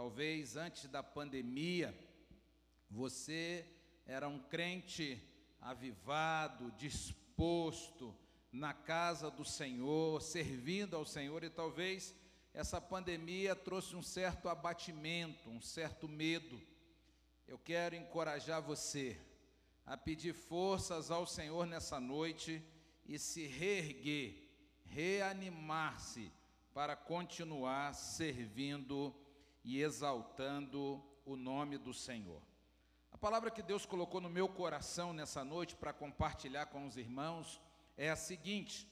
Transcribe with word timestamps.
Talvez 0.00 0.56
antes 0.56 0.86
da 0.86 1.02
pandemia 1.02 1.92
você 2.88 3.66
era 4.06 4.28
um 4.28 4.38
crente 4.38 5.20
avivado, 5.60 6.70
disposto, 6.78 8.16
na 8.52 8.72
casa 8.72 9.28
do 9.28 9.44
Senhor, 9.44 10.22
servindo 10.22 10.94
ao 10.94 11.04
Senhor, 11.04 11.42
e 11.42 11.50
talvez 11.50 12.14
essa 12.54 12.80
pandemia 12.80 13.56
trouxe 13.56 13.96
um 13.96 14.02
certo 14.02 14.48
abatimento, 14.48 15.50
um 15.50 15.60
certo 15.60 16.06
medo. 16.06 16.62
Eu 17.48 17.58
quero 17.58 17.96
encorajar 17.96 18.62
você 18.62 19.20
a 19.84 19.96
pedir 19.96 20.32
forças 20.32 21.10
ao 21.10 21.26
Senhor 21.26 21.66
nessa 21.66 21.98
noite 21.98 22.62
e 23.04 23.18
se 23.18 23.48
reerguer, 23.48 24.48
reanimar-se 24.84 26.30
para 26.72 26.94
continuar 26.94 27.92
servindo 27.96 29.12
e 29.68 29.82
exaltando 29.82 31.04
o 31.26 31.36
nome 31.36 31.76
do 31.76 31.92
Senhor. 31.92 32.42
A 33.12 33.18
palavra 33.18 33.50
que 33.50 33.62
Deus 33.62 33.84
colocou 33.84 34.18
no 34.18 34.30
meu 34.30 34.48
coração 34.48 35.12
nessa 35.12 35.44
noite 35.44 35.76
para 35.76 35.92
compartilhar 35.92 36.64
com 36.66 36.86
os 36.86 36.96
irmãos 36.96 37.60
é 37.94 38.08
a 38.08 38.16
seguinte: 38.16 38.90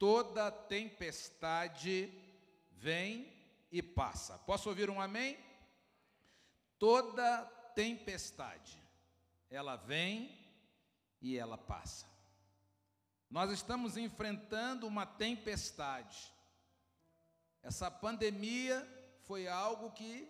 toda 0.00 0.50
tempestade 0.50 2.12
vem 2.72 3.32
e 3.70 3.80
passa. 3.80 4.36
Posso 4.38 4.68
ouvir 4.68 4.90
um 4.90 5.00
amém? 5.00 5.38
Toda 6.80 7.44
tempestade, 7.76 8.76
ela 9.48 9.76
vem 9.76 10.36
e 11.20 11.38
ela 11.38 11.56
passa. 11.56 12.10
Nós 13.30 13.52
estamos 13.52 13.96
enfrentando 13.96 14.84
uma 14.84 15.06
tempestade. 15.06 16.34
Essa 17.62 17.88
pandemia 17.88 18.84
foi 19.22 19.48
algo 19.48 19.90
que 19.92 20.28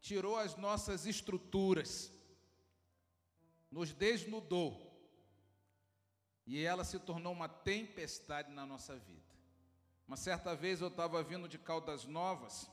tirou 0.00 0.36
as 0.36 0.56
nossas 0.56 1.06
estruturas, 1.06 2.12
nos 3.70 3.92
desnudou, 3.92 4.90
e 6.46 6.62
ela 6.64 6.84
se 6.84 6.98
tornou 6.98 7.32
uma 7.32 7.48
tempestade 7.48 8.50
na 8.52 8.66
nossa 8.66 8.96
vida. 8.96 9.32
Uma 10.06 10.16
certa 10.16 10.54
vez 10.54 10.80
eu 10.80 10.88
estava 10.88 11.22
vindo 11.22 11.48
de 11.48 11.58
Caldas 11.58 12.04
Novas 12.04 12.68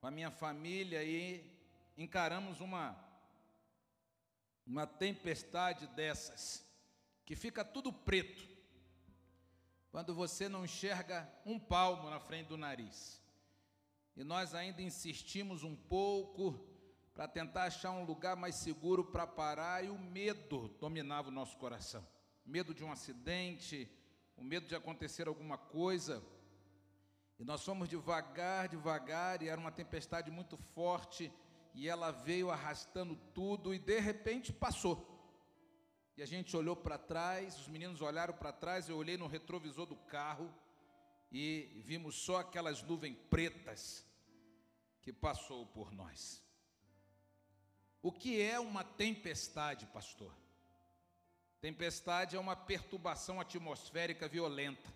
com 0.00 0.06
a 0.06 0.10
minha 0.10 0.30
família 0.30 1.04
e 1.04 1.44
encaramos 1.96 2.60
uma 2.60 3.08
uma 4.66 4.86
tempestade 4.86 5.86
dessas 5.88 6.64
que 7.26 7.34
fica 7.34 7.64
tudo 7.64 7.92
preto. 7.92 8.48
Quando 9.90 10.14
você 10.14 10.48
não 10.48 10.64
enxerga 10.64 11.28
um 11.44 11.58
palmo 11.58 12.08
na 12.08 12.20
frente 12.20 12.46
do 12.46 12.56
nariz. 12.56 13.20
E 14.16 14.24
nós 14.24 14.54
ainda 14.54 14.82
insistimos 14.82 15.62
um 15.62 15.74
pouco 15.74 16.58
para 17.14 17.28
tentar 17.28 17.64
achar 17.64 17.90
um 17.90 18.04
lugar 18.04 18.36
mais 18.36 18.54
seguro 18.56 19.04
para 19.04 19.26
parar 19.26 19.84
e 19.84 19.90
o 19.90 19.98
medo 19.98 20.68
dominava 20.80 21.28
o 21.28 21.32
nosso 21.32 21.56
coração 21.56 22.06
medo 22.50 22.74
de 22.74 22.82
um 22.82 22.90
acidente, 22.90 23.88
o 24.36 24.42
medo 24.42 24.66
de 24.66 24.74
acontecer 24.74 25.28
alguma 25.28 25.56
coisa. 25.56 26.22
E 27.38 27.44
nós 27.44 27.64
fomos 27.64 27.88
devagar, 27.88 28.68
devagar, 28.68 29.40
e 29.42 29.48
era 29.48 29.60
uma 29.60 29.70
tempestade 29.70 30.30
muito 30.30 30.56
forte, 30.56 31.32
e 31.72 31.88
ela 31.88 32.10
veio 32.10 32.50
arrastando 32.50 33.16
tudo, 33.32 33.72
e 33.72 33.78
de 33.78 34.00
repente 34.00 34.52
passou. 34.52 35.06
E 36.16 36.22
a 36.22 36.26
gente 36.26 36.56
olhou 36.56 36.76
para 36.76 36.98
trás, 36.98 37.56
os 37.58 37.68
meninos 37.68 38.02
olharam 38.02 38.34
para 38.34 38.52
trás, 38.52 38.88
eu 38.88 38.96
olhei 38.96 39.16
no 39.16 39.28
retrovisor 39.28 39.86
do 39.86 39.96
carro, 39.96 40.52
e 41.30 41.82
vimos 41.84 42.16
só 42.16 42.38
aquelas 42.38 42.82
nuvens 42.82 43.16
pretas 43.28 44.04
que 45.00 45.12
passou 45.12 45.66
por 45.66 45.92
nós. 45.92 46.42
O 48.02 48.10
que 48.10 48.40
é 48.40 48.58
uma 48.58 48.82
tempestade, 48.82 49.86
pastor? 49.86 50.34
Tempestade 51.60 52.36
é 52.36 52.40
uma 52.40 52.56
perturbação 52.56 53.40
atmosférica 53.40 54.26
violenta, 54.26 54.90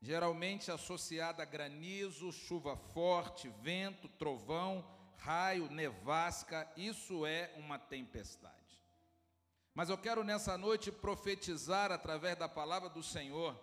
geralmente 0.00 0.70
associada 0.70 1.42
a 1.42 1.46
granizo, 1.46 2.30
chuva 2.30 2.76
forte, 2.76 3.48
vento, 3.62 4.08
trovão, 4.08 4.86
raio, 5.16 5.70
nevasca. 5.70 6.70
Isso 6.76 7.24
é 7.24 7.54
uma 7.56 7.78
tempestade. 7.78 8.54
Mas 9.74 9.88
eu 9.88 9.96
quero 9.96 10.22
nessa 10.22 10.58
noite 10.58 10.92
profetizar 10.92 11.90
através 11.90 12.36
da 12.36 12.48
palavra 12.48 12.90
do 12.90 13.02
Senhor 13.02 13.58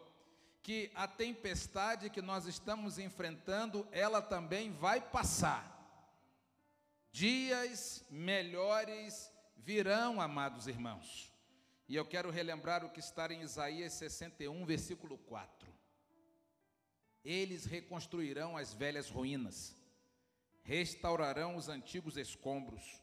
que 0.62 0.92
a 0.94 1.08
tempestade 1.08 2.10
que 2.10 2.22
nós 2.22 2.46
estamos 2.46 2.98
enfrentando, 3.00 3.88
ela 3.92 4.22
também 4.22 4.72
vai 4.72 5.02
passar. 5.02 5.76
Dias 7.12 8.06
melhores 8.10 9.32
virão, 9.58 10.22
amados 10.22 10.68
irmãos. 10.68 11.34
E 11.88 11.96
eu 11.96 12.06
quero 12.06 12.30
relembrar 12.30 12.86
o 12.86 12.90
que 12.90 13.00
está 13.00 13.32
em 13.34 13.42
Isaías 13.42 13.94
61, 13.94 14.66
versículo 14.66 15.18
4. 15.18 15.68
Eles 17.24 17.66
reconstruirão 17.66 18.56
as 18.56 18.74
velhas 18.74 19.10
ruínas, 19.10 19.76
restaurarão 20.64 21.56
os 21.56 21.68
antigos 21.68 22.16
escombros, 22.16 23.02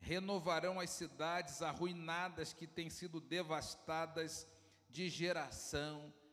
renovarão 0.00 0.80
as 0.80 0.90
cidades 0.90 1.62
arruinadas 1.62 2.52
que 2.52 2.66
têm 2.66 2.90
sido 2.90 3.20
devastadas 3.20 4.46
de 4.90 5.08
geração 5.08 6.12
em 6.12 6.25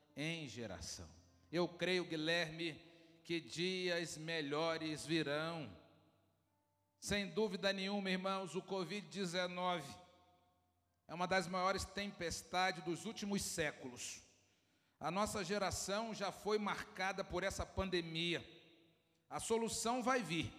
geração. 0.48 1.10
Eu 1.52 1.68
creio, 1.68 2.06
Guilherme, 2.06 2.80
que 3.24 3.40
dias 3.40 4.18
melhores 4.18 5.06
virão. 5.06 5.70
Sem 7.00 7.28
dúvida 7.28 7.72
nenhuma, 7.74 8.10
irmãos, 8.10 8.56
o 8.56 8.62
Covid-19 8.62 9.84
é 11.08 11.14
uma 11.14 11.28
das 11.28 11.48
maiores 11.48 11.86
tempestades 11.86 12.84
dos 12.84 13.06
últimos 13.06 13.42
séculos. 13.42 14.22
A 15.00 15.12
nossa 15.12 15.44
geração 15.44 16.14
já 16.14 16.32
foi 16.32 16.58
marcada 16.58 17.24
por 17.24 17.44
essa 17.44 17.66
pandemia. 17.66 18.44
A 19.30 19.40
solução 19.40 20.02
vai 20.02 20.24
vir, 20.24 20.52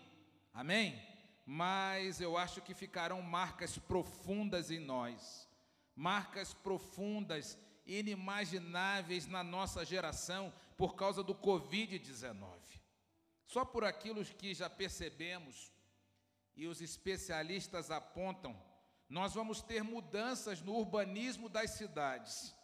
amém? 0.53 1.01
Mas 1.47 2.21
eu 2.21 2.37
acho 2.37 2.61
que 2.61 2.75
ficarão 2.75 3.23
marcas 3.23 3.79
profundas 3.79 4.71
em 4.71 4.79
nós, 4.79 5.49
marcas 5.95 6.53
profundas, 6.53 7.59
inimagináveis 7.87 9.27
na 9.27 9.43
nossa 9.43 9.85
geração 9.85 10.53
por 10.77 10.95
causa 10.95 11.23
do 11.23 11.35
Covid-19. 11.35 12.47
Só 13.47 13.65
por 13.65 13.85
aquilo 13.85 14.25
que 14.25 14.55
já 14.55 14.69
percebemos 14.71 15.73
e 16.57 16.67
os 16.67 16.81
especialistas 16.81 17.91
apontam 17.91 18.57
nós 19.09 19.35
vamos 19.35 19.63
ter 19.63 19.83
mudanças 19.83 20.61
no 20.63 20.75
urbanismo 20.75 21.49
das 21.49 21.71
cidades. 21.71 22.55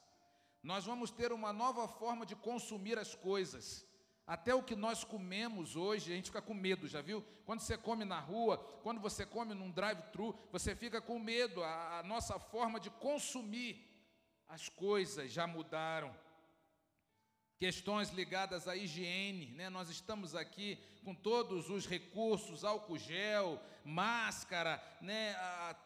Nós 0.63 0.85
vamos 0.85 1.11
ter 1.11 1.33
uma 1.33 1.53
nova 1.53 1.87
forma 1.87 2.27
de 2.27 2.35
consumir 2.35 2.99
as 2.99 3.15
coisas. 3.15 3.87
Até 4.27 4.55
o 4.55 4.63
que 4.63 4.77
nós 4.77 5.03
comemos 5.03 5.75
hoje, 5.77 6.13
a 6.13 6.17
gente 6.17 6.27
fica 6.27 6.43
com 6.43 6.55
medo, 6.55 6.87
já 6.87 7.01
viu? 7.01 7.25
Quando 7.45 7.61
você 7.61 7.77
come 7.77 8.05
na 8.05 8.21
rua, 8.21 8.59
quando 8.83 9.01
você 9.01 9.27
come 9.27 9.55
num 9.55 9.71
drive-thru, 9.71 10.39
você 10.53 10.75
fica 10.75 11.01
com 11.01 11.19
medo. 11.19 11.63
A, 11.63 11.99
a 11.99 12.03
nossa 12.03 12.39
forma 12.39 12.79
de 12.79 12.91
consumir 12.91 13.87
as 14.51 14.69
coisas 14.69 15.33
já 15.33 15.47
mudaram 15.47 16.13
questões 17.57 18.11
ligadas 18.11 18.67
à 18.67 18.75
higiene, 18.75 19.53
né? 19.53 19.71
Nós 19.71 19.89
estamos 19.89 20.35
aqui 20.35 20.77
com 21.05 21.15
todos 21.15 21.71
os 21.71 21.87
recursos, 21.87 22.65
álcool 22.65 22.99
gel, 22.99 23.63
máscara, 23.85 24.83
né? 25.01 25.37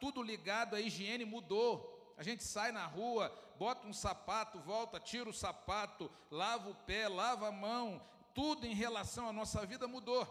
Tudo 0.00 0.22
ligado 0.22 0.74
à 0.74 0.80
higiene 0.80 1.26
mudou. 1.26 2.14
A 2.16 2.22
gente 2.22 2.42
sai 2.42 2.72
na 2.72 2.86
rua, 2.86 3.28
bota 3.58 3.86
um 3.86 3.92
sapato, 3.92 4.58
volta, 4.60 4.98
tira 4.98 5.28
o 5.28 5.34
sapato, 5.34 6.10
lava 6.30 6.70
o 6.70 6.74
pé, 6.74 7.06
lava 7.06 7.48
a 7.48 7.52
mão, 7.52 8.00
tudo 8.32 8.66
em 8.66 8.74
relação 8.74 9.28
à 9.28 9.32
nossa 9.32 9.66
vida 9.66 9.86
mudou. 9.86 10.26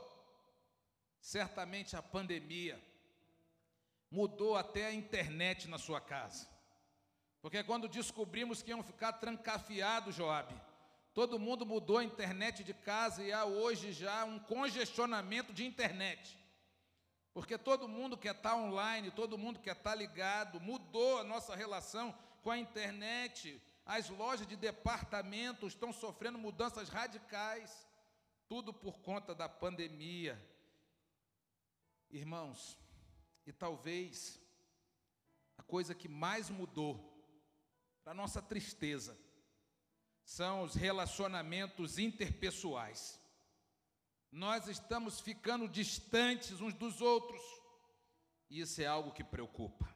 Certamente 1.22 1.96
a 1.96 2.02
pandemia 2.02 2.84
mudou 4.10 4.56
até 4.56 4.88
a 4.88 4.94
internet 4.94 5.68
na 5.68 5.78
sua 5.78 6.02
casa. 6.02 6.53
Porque 7.44 7.64
quando 7.64 7.88
descobrimos 7.88 8.64
que 8.64 8.72
iam 8.72 8.82
ficar 8.82 9.14
trancafiados, 9.14 10.16
Joabe, 10.16 10.56
Todo 11.14 11.38
mundo 11.38 11.64
mudou 11.64 12.00
a 12.00 12.04
internet 12.04 12.64
de 12.64 12.74
casa 12.74 13.24
e 13.24 13.32
há 13.32 13.46
hoje 13.46 13.94
já 13.94 14.26
um 14.26 14.40
congestionamento 14.40 15.54
de 15.54 15.64
internet. 15.64 16.40
Porque 17.32 17.56
todo 17.56 17.88
mundo 17.88 18.18
quer 18.18 18.36
estar 18.36 18.56
online, 18.56 19.12
todo 19.12 19.38
mundo 19.38 19.60
quer 19.60 19.76
estar 19.76 19.94
ligado, 19.94 20.60
mudou 20.60 21.20
a 21.20 21.24
nossa 21.24 21.56
relação 21.56 22.18
com 22.42 22.50
a 22.50 22.58
internet. 22.58 23.62
As 23.86 24.10
lojas 24.10 24.48
de 24.48 24.56
departamento 24.56 25.68
estão 25.68 25.94
sofrendo 25.94 26.40
mudanças 26.40 26.90
radicais, 26.90 27.88
tudo 28.48 28.74
por 28.74 29.00
conta 29.00 29.36
da 29.36 29.48
pandemia. 29.48 30.42
Irmãos, 32.10 32.76
e 33.46 33.52
talvez 33.52 34.42
a 35.60 35.64
coisa 35.64 35.94
que 35.94 36.08
mais 36.08 36.50
mudou, 36.50 37.13
para 38.04 38.14
nossa 38.14 38.42
tristeza, 38.42 39.18
são 40.26 40.64
os 40.64 40.76
relacionamentos 40.76 41.98
interpessoais. 41.98 43.20
nós 44.32 44.68
estamos 44.68 45.20
ficando 45.20 45.68
distantes 45.68 46.60
uns 46.60 46.74
dos 46.74 47.02
outros. 47.02 47.40
E 48.50 48.62
isso 48.62 48.82
é 48.82 48.86
algo 48.88 49.12
que 49.12 49.24
preocupa. 49.24 49.88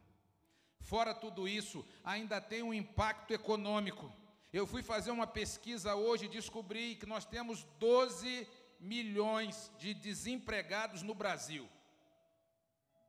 Fora 0.79 1.13
tudo 1.13 1.47
isso, 1.47 1.83
ainda 2.03 2.39
tem 2.39 2.61
um 2.61 2.73
impacto 2.73 3.33
econômico. 3.33 4.13
Eu 4.53 4.67
fui 4.67 4.83
fazer 4.83 5.09
uma 5.09 5.25
pesquisa 5.25 5.95
hoje 5.95 6.25
e 6.25 6.29
descobri 6.29 6.95
que 6.95 7.05
nós 7.05 7.25
temos 7.25 7.63
12 7.79 8.47
milhões 8.79 9.71
de 9.79 9.93
desempregados 9.93 11.01
no 11.01 11.15
Brasil. 11.15 11.67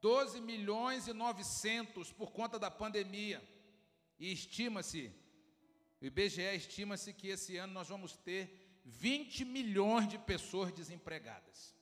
12 0.00 0.41
milhões 0.41 1.06
e 1.09 1.12
900 1.12 2.11
por 2.12 2.33
conta 2.33 2.59
da 2.59 2.71
pandemia. 2.71 3.47
E 4.19 4.32
estima-se, 4.32 5.12
o 6.00 6.06
IBGE 6.06 6.56
estima-se 6.56 7.12
que 7.12 7.29
esse 7.29 7.56
ano 7.56 7.73
nós 7.73 7.88
vamos 7.88 8.17
ter 8.17 8.81
20 8.85 9.44
milhões 9.44 10.09
de 10.09 10.19
pessoas 10.19 10.73
desempregadas. 10.73 11.76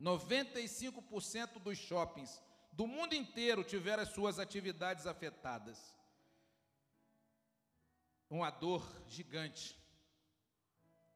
95% 0.00 1.58
dos 1.58 1.76
shoppings 1.78 2.42
do 2.72 2.86
mundo 2.86 3.14
inteiro 3.14 3.64
tiveram 3.64 4.02
as 4.02 4.10
suas 4.10 4.38
atividades 4.38 5.06
afetadas. 5.06 5.78
Uma 8.30 8.50
dor 8.50 8.86
gigante 9.08 9.76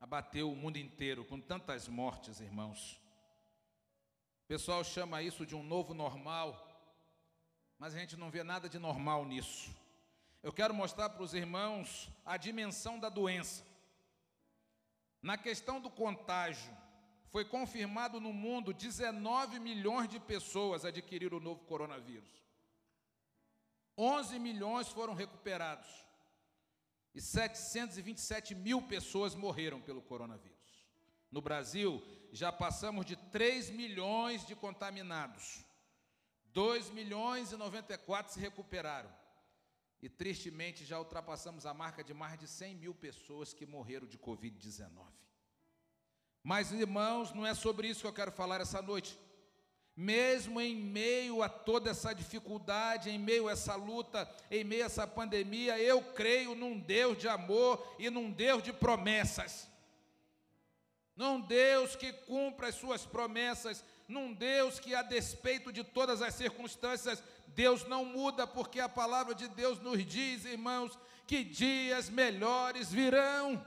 abateu 0.00 0.50
o 0.50 0.56
mundo 0.56 0.78
inteiro 0.78 1.24
com 1.24 1.40
tantas 1.40 1.86
mortes, 1.86 2.40
irmãos. 2.40 3.00
O 4.44 4.46
pessoal 4.48 4.82
chama 4.82 5.22
isso 5.22 5.46
de 5.46 5.54
um 5.54 5.62
novo 5.62 5.94
normal, 5.94 6.71
mas 7.82 7.96
a 7.96 7.98
gente 7.98 8.16
não 8.16 8.30
vê 8.30 8.44
nada 8.44 8.68
de 8.68 8.78
normal 8.78 9.24
nisso. 9.24 9.68
Eu 10.40 10.52
quero 10.52 10.72
mostrar 10.72 11.08
para 11.10 11.24
os 11.24 11.34
irmãos 11.34 12.08
a 12.24 12.36
dimensão 12.36 12.96
da 12.96 13.08
doença. 13.08 13.66
Na 15.20 15.36
questão 15.36 15.80
do 15.80 15.90
contágio, 15.90 16.72
foi 17.32 17.44
confirmado 17.44 18.20
no 18.20 18.32
mundo 18.32 18.72
19 18.72 19.58
milhões 19.58 20.08
de 20.08 20.20
pessoas 20.20 20.84
adquiriram 20.84 21.38
o 21.38 21.40
novo 21.40 21.64
coronavírus. 21.64 22.30
11 23.98 24.38
milhões 24.38 24.86
foram 24.86 25.12
recuperados. 25.12 25.90
E 27.12 27.20
727 27.20 28.54
mil 28.54 28.80
pessoas 28.82 29.34
morreram 29.34 29.80
pelo 29.80 30.02
coronavírus. 30.02 30.86
No 31.32 31.40
Brasil, 31.40 32.00
já 32.30 32.52
passamos 32.52 33.04
de 33.04 33.16
3 33.16 33.70
milhões 33.70 34.46
de 34.46 34.54
contaminados. 34.54 35.71
2 36.52 36.90
milhões 36.90 37.52
e 37.52 37.56
94 37.56 38.32
se 38.32 38.40
recuperaram. 38.40 39.10
E 40.02 40.08
tristemente 40.08 40.84
já 40.84 40.98
ultrapassamos 40.98 41.64
a 41.64 41.72
marca 41.72 42.02
de 42.02 42.12
mais 42.12 42.38
de 42.38 42.48
100 42.48 42.74
mil 42.74 42.94
pessoas 42.94 43.54
que 43.54 43.64
morreram 43.64 44.06
de 44.06 44.18
Covid-19. 44.18 44.90
Mas, 46.42 46.72
irmãos, 46.72 47.32
não 47.32 47.46
é 47.46 47.54
sobre 47.54 47.88
isso 47.88 48.00
que 48.00 48.06
eu 48.06 48.12
quero 48.12 48.32
falar 48.32 48.60
essa 48.60 48.82
noite. 48.82 49.16
Mesmo 49.94 50.60
em 50.60 50.74
meio 50.74 51.42
a 51.42 51.48
toda 51.48 51.90
essa 51.90 52.12
dificuldade, 52.12 53.10
em 53.10 53.18
meio 53.18 53.46
a 53.46 53.52
essa 53.52 53.76
luta, 53.76 54.28
em 54.50 54.64
meio 54.64 54.82
a 54.82 54.86
essa 54.86 55.06
pandemia, 55.06 55.78
eu 55.78 56.02
creio 56.14 56.54
num 56.54 56.80
Deus 56.80 57.16
de 57.18 57.28
amor 57.28 57.94
e 57.98 58.10
num 58.10 58.30
Deus 58.32 58.62
de 58.62 58.72
promessas. 58.72 59.68
Num 61.14 61.40
Deus 61.40 61.94
que 61.94 62.12
cumpra 62.12 62.68
as 62.68 62.74
suas 62.74 63.04
promessas, 63.04 63.84
num 64.12 64.32
Deus 64.32 64.78
que, 64.78 64.94
a 64.94 65.02
despeito 65.02 65.72
de 65.72 65.82
todas 65.82 66.20
as 66.20 66.34
circunstâncias, 66.34 67.22
Deus 67.48 67.84
não 67.84 68.04
muda, 68.04 68.46
porque 68.46 68.78
a 68.78 68.88
palavra 68.88 69.34
de 69.34 69.48
Deus 69.48 69.80
nos 69.80 70.04
diz, 70.04 70.44
irmãos, 70.44 70.98
que 71.26 71.42
dias 71.42 72.10
melhores 72.10 72.92
virão. 72.92 73.64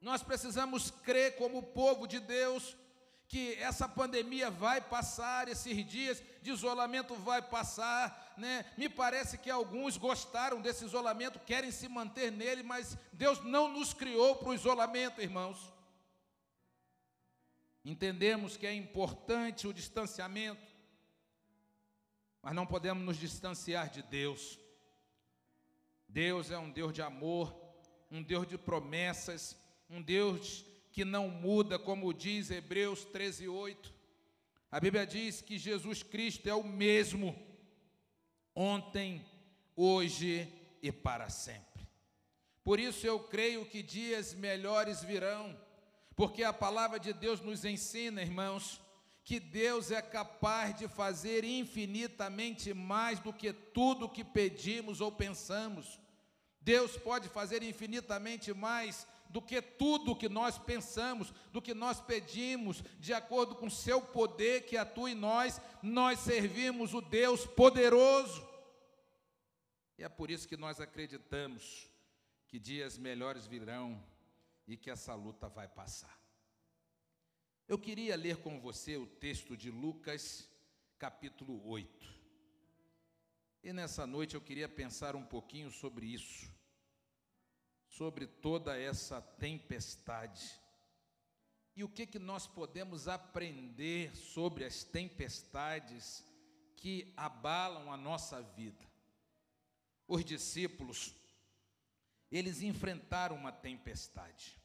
Nós 0.00 0.22
precisamos 0.22 0.90
crer 0.90 1.36
como 1.36 1.62
povo 1.62 2.08
de 2.08 2.18
Deus 2.18 2.76
que 3.28 3.54
essa 3.54 3.88
pandemia 3.88 4.50
vai 4.50 4.80
passar, 4.80 5.48
esses 5.48 5.86
dias 5.86 6.22
de 6.42 6.50
isolamento 6.50 7.14
vai 7.14 7.40
passar, 7.40 8.34
né? 8.36 8.66
Me 8.76 8.88
parece 8.90 9.38
que 9.38 9.48
alguns 9.48 9.96
gostaram 9.96 10.60
desse 10.60 10.84
isolamento, 10.84 11.38
querem 11.38 11.70
se 11.70 11.88
manter 11.88 12.30
nele, 12.30 12.62
mas 12.62 12.98
Deus 13.12 13.42
não 13.42 13.68
nos 13.68 13.94
criou 13.94 14.36
para 14.36 14.50
o 14.50 14.54
isolamento, 14.54 15.22
irmãos. 15.22 15.72
Entendemos 17.84 18.56
que 18.56 18.66
é 18.66 18.72
importante 18.72 19.66
o 19.66 19.74
distanciamento, 19.74 20.72
mas 22.40 22.54
não 22.54 22.66
podemos 22.66 23.04
nos 23.04 23.16
distanciar 23.16 23.90
de 23.90 24.02
Deus. 24.02 24.58
Deus 26.08 26.50
é 26.50 26.58
um 26.58 26.70
Deus 26.70 26.92
de 26.92 27.02
amor, 27.02 27.54
um 28.10 28.22
Deus 28.22 28.46
de 28.46 28.58
promessas, 28.58 29.56
um 29.88 30.00
Deus 30.00 30.64
que 30.92 31.04
não 31.04 31.28
muda, 31.28 31.78
como 31.78 32.12
diz 32.12 32.50
Hebreus 32.50 33.04
13, 33.06 33.48
8. 33.48 33.94
A 34.70 34.78
Bíblia 34.78 35.06
diz 35.06 35.40
que 35.40 35.58
Jesus 35.58 36.02
Cristo 36.02 36.48
é 36.48 36.54
o 36.54 36.62
mesmo, 36.62 37.36
ontem, 38.54 39.24
hoje 39.74 40.48
e 40.82 40.92
para 40.92 41.28
sempre. 41.30 41.88
Por 42.62 42.78
isso 42.78 43.06
eu 43.06 43.18
creio 43.18 43.66
que 43.66 43.82
dias 43.82 44.34
melhores 44.34 45.02
virão, 45.02 45.58
porque 46.22 46.44
a 46.44 46.52
palavra 46.52 47.00
de 47.00 47.12
Deus 47.12 47.40
nos 47.40 47.64
ensina, 47.64 48.22
irmãos, 48.22 48.80
que 49.24 49.40
Deus 49.40 49.90
é 49.90 50.00
capaz 50.00 50.72
de 50.72 50.86
fazer 50.86 51.42
infinitamente 51.42 52.72
mais 52.72 53.18
do 53.18 53.32
que 53.32 53.52
tudo 53.52 54.08
que 54.08 54.22
pedimos 54.22 55.00
ou 55.00 55.10
pensamos. 55.10 55.98
Deus 56.60 56.96
pode 56.96 57.28
fazer 57.28 57.64
infinitamente 57.64 58.54
mais 58.54 59.04
do 59.30 59.42
que 59.42 59.60
tudo 59.60 60.14
que 60.14 60.28
nós 60.28 60.56
pensamos, 60.58 61.34
do 61.50 61.60
que 61.60 61.74
nós 61.74 62.00
pedimos, 62.00 62.84
de 63.00 63.12
acordo 63.12 63.56
com 63.56 63.68
seu 63.68 64.00
poder 64.00 64.64
que 64.64 64.76
atua 64.76 65.10
em 65.10 65.16
nós, 65.16 65.60
nós 65.82 66.20
servimos 66.20 66.94
o 66.94 67.00
Deus 67.00 67.44
poderoso. 67.44 68.48
E 69.98 70.04
é 70.04 70.08
por 70.08 70.30
isso 70.30 70.46
que 70.46 70.56
nós 70.56 70.80
acreditamos 70.80 71.90
que 72.46 72.60
dias 72.60 72.96
melhores 72.96 73.44
virão 73.44 74.00
e 74.66 74.76
que 74.76 74.90
essa 74.90 75.14
luta 75.14 75.48
vai 75.48 75.68
passar. 75.68 76.20
Eu 77.68 77.78
queria 77.78 78.16
ler 78.16 78.36
com 78.38 78.60
você 78.60 78.96
o 78.96 79.06
texto 79.06 79.56
de 79.56 79.70
Lucas, 79.70 80.48
capítulo 80.98 81.66
8. 81.66 82.22
E 83.62 83.72
nessa 83.72 84.06
noite 84.06 84.34
eu 84.34 84.40
queria 84.40 84.68
pensar 84.68 85.14
um 85.14 85.24
pouquinho 85.24 85.70
sobre 85.70 86.06
isso 86.06 86.52
sobre 87.92 88.26
toda 88.26 88.78
essa 88.78 89.20
tempestade. 89.20 90.58
E 91.76 91.84
o 91.84 91.88
que 91.88 92.06
que 92.06 92.18
nós 92.18 92.46
podemos 92.46 93.06
aprender 93.06 94.14
sobre 94.16 94.64
as 94.64 94.82
tempestades 94.82 96.24
que 96.76 97.12
abalam 97.16 97.92
a 97.92 97.96
nossa 97.96 98.40
vida? 98.42 98.86
Os 100.08 100.24
discípulos, 100.24 101.14
eles 102.32 102.62
enfrentaram 102.62 103.36
uma 103.36 103.52
tempestade. 103.52 104.58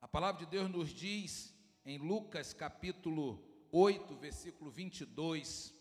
A 0.00 0.06
palavra 0.06 0.44
de 0.44 0.50
Deus 0.50 0.70
nos 0.70 0.90
diz 0.90 1.52
em 1.84 1.98
Lucas 1.98 2.54
capítulo 2.54 3.44
8, 3.72 4.16
versículo 4.16 4.70
22, 4.70 5.74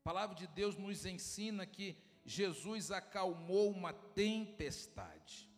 a 0.00 0.02
palavra 0.02 0.34
de 0.34 0.46
Deus 0.48 0.76
nos 0.76 1.06
ensina 1.06 1.64
que 1.64 1.96
Jesus 2.24 2.90
acalmou 2.90 3.70
uma 3.70 3.92
tempestade. 3.92 5.48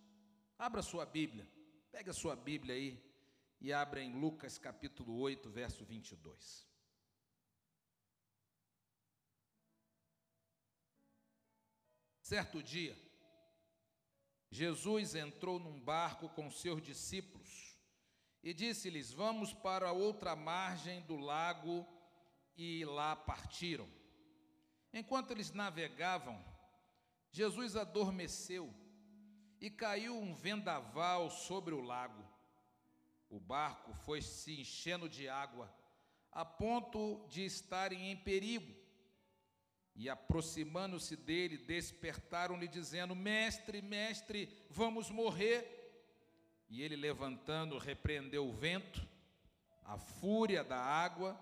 Abra 0.59 0.83
sua 0.83 1.07
Bíblia, 1.07 1.49
pega 1.91 2.11
a 2.11 2.15
sua 2.15 2.37
Bíblia 2.37 2.75
aí 2.75 3.03
e 3.61 3.73
abra 3.73 4.03
em 4.03 4.13
Lucas 4.13 4.59
capítulo 4.59 5.17
8, 5.19 5.49
verso 5.51 5.85
22. 5.85 6.69
Certo 12.23 12.63
dia, 12.63 12.97
Jesus 14.51 15.15
entrou 15.15 15.59
num 15.59 15.81
barco 15.81 16.29
com 16.31 16.51
seus 16.51 16.83
discípulos 16.83 17.79
e 18.43 18.53
disse-lhes: 18.53 19.13
Vamos 19.13 19.53
para 19.53 19.93
outra 19.93 20.35
margem 20.35 21.01
do 21.03 21.17
lago, 21.17 21.87
e 22.57 22.85
lá 22.85 23.15
partiram. 23.17 23.89
Enquanto 24.93 25.31
eles 25.31 25.53
navegavam, 25.53 26.45
Jesus 27.31 27.77
adormeceu 27.77 28.75
e 29.61 29.71
caiu 29.71 30.19
um 30.19 30.35
vendaval 30.35 31.31
sobre 31.31 31.73
o 31.73 31.81
lago. 31.81 32.23
O 33.29 33.39
barco 33.39 33.95
foi 33.95 34.21
se 34.21 34.61
enchendo 34.61 35.09
de 35.09 35.29
água, 35.29 35.73
a 36.33 36.45
ponto 36.45 37.25
de 37.29 37.45
estarem 37.45 38.11
em 38.11 38.17
perigo. 38.17 38.80
E 39.95 40.09
aproximando-se 40.09 41.17
dele, 41.17 41.59
despertaram-lhe, 41.59 42.69
dizendo: 42.69 43.15
Mestre, 43.15 43.83
mestre, 43.83 44.49
vamos 44.71 45.11
morrer. 45.11 45.77
E 46.69 46.83
ele, 46.83 46.97
levantando, 46.97 47.77
repreendeu 47.79 48.49
o 48.49 48.53
vento, 48.53 49.07
a 49.85 49.99
fúria 49.99 50.63
da 50.63 50.79
água, 50.79 51.39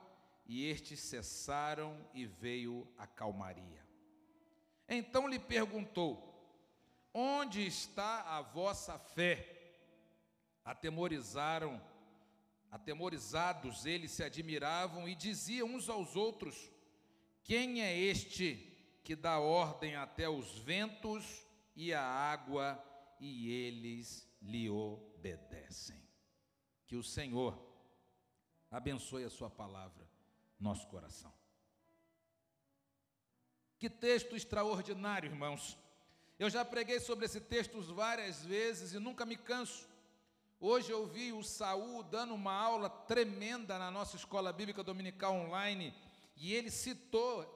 e 0.47 0.64
estes 0.64 1.00
cessaram 1.00 2.09
e 2.14 2.25
veio 2.25 2.90
a 2.97 3.07
calmaria. 3.07 3.87
Então 4.88 5.28
lhe 5.28 5.38
perguntou: 5.38 6.28
Onde 7.12 7.67
está 7.67 8.23
a 8.23 8.40
vossa 8.40 8.99
fé? 8.99 9.57
Atemorizaram, 10.64 11.81
atemorizados, 12.71 13.85
eles 13.85 14.11
se 14.12 14.25
admiravam 14.25 15.09
e 15.09 15.14
diziam 15.14 15.69
uns 15.69 15.88
aos 15.88 16.17
outros: 16.17 16.71
Quem 17.49 17.81
é 17.81 17.99
este 17.99 18.57
que 19.02 19.17
dá 19.17 19.38
ordem 19.38 19.97
até 19.97 20.28
os 20.28 20.59
ventos 20.59 21.47
e 21.75 21.95
a 21.95 22.02
água 22.02 22.78
e 23.19 23.50
eles 23.50 24.28
lhe 24.43 24.69
obedecem? 24.69 25.97
Que 26.87 26.95
o 26.95 27.02
Senhor 27.02 27.59
abençoe 28.71 29.25
a 29.25 29.31
Sua 29.31 29.49
palavra, 29.49 30.07
nosso 30.61 30.87
coração. 30.88 31.33
Que 33.78 33.88
texto 33.88 34.37
extraordinário, 34.37 35.31
irmãos. 35.31 35.78
Eu 36.38 36.50
já 36.50 36.67
preguei 36.67 37.00
sobre 37.00 37.25
esse 37.25 37.40
texto 37.40 37.81
várias 37.95 38.45
vezes 38.45 38.93
e 38.93 38.99
nunca 38.99 39.25
me 39.25 39.38
canso. 39.38 39.88
Hoje 40.61 40.90
eu 40.90 41.07
vi 41.07 41.33
o 41.33 41.43
Saul 41.43 42.02
dando 42.02 42.35
uma 42.35 42.52
aula 42.52 42.90
tremenda 42.90 43.78
na 43.78 43.90
nossa 43.90 44.17
escola 44.17 44.52
bíblica 44.52 44.85
dominical 44.85 45.35
online 45.35 45.95
e 46.38 46.54
ele 46.54 46.71
citou 46.71 47.54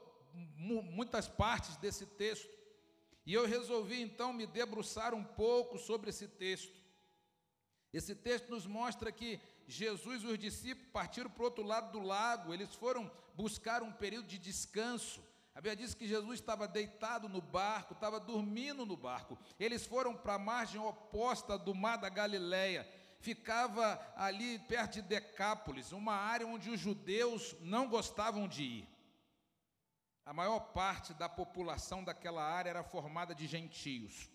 muitas 0.56 1.28
partes 1.28 1.76
desse 1.76 2.06
texto. 2.06 2.50
E 3.24 3.32
eu 3.32 3.46
resolvi 3.46 4.00
então 4.00 4.32
me 4.32 4.46
debruçar 4.46 5.14
um 5.14 5.24
pouco 5.24 5.78
sobre 5.78 6.10
esse 6.10 6.26
texto. 6.26 6.82
Esse 7.92 8.14
texto 8.14 8.48
nos 8.48 8.66
mostra 8.66 9.12
que 9.12 9.40
Jesus 9.66 10.22
e 10.22 10.26
os 10.26 10.38
discípulos 10.38 10.90
partiram 10.92 11.30
para 11.30 11.42
o 11.42 11.44
outro 11.44 11.62
lado 11.62 11.92
do 11.92 12.04
lago, 12.04 12.52
eles 12.52 12.74
foram 12.74 13.10
buscar 13.34 13.82
um 13.82 13.92
período 13.92 14.26
de 14.26 14.38
descanso. 14.38 15.22
A 15.54 15.60
Bíblia 15.60 15.76
diz 15.76 15.94
que 15.94 16.08
Jesus 16.08 16.40
estava 16.40 16.66
deitado 16.66 17.28
no 17.28 17.40
barco, 17.40 17.92
estava 17.92 18.18
dormindo 18.18 18.86
no 18.86 18.96
barco. 18.96 19.38
Eles 19.60 19.86
foram 19.86 20.16
para 20.16 20.34
a 20.34 20.38
margem 20.38 20.80
oposta 20.80 21.58
do 21.58 21.74
mar 21.74 21.98
da 21.98 22.08
Galileia. 22.08 22.90
Ficava 23.22 24.04
ali 24.16 24.58
perto 24.58 24.94
de 24.94 25.02
Decápolis, 25.02 25.92
uma 25.92 26.12
área 26.12 26.44
onde 26.44 26.68
os 26.68 26.80
judeus 26.80 27.54
não 27.60 27.88
gostavam 27.88 28.48
de 28.48 28.64
ir. 28.64 28.88
A 30.26 30.32
maior 30.32 30.58
parte 30.58 31.14
da 31.14 31.28
população 31.28 32.02
daquela 32.02 32.42
área 32.42 32.70
era 32.70 32.82
formada 32.82 33.32
de 33.32 33.46
gentios. 33.46 34.28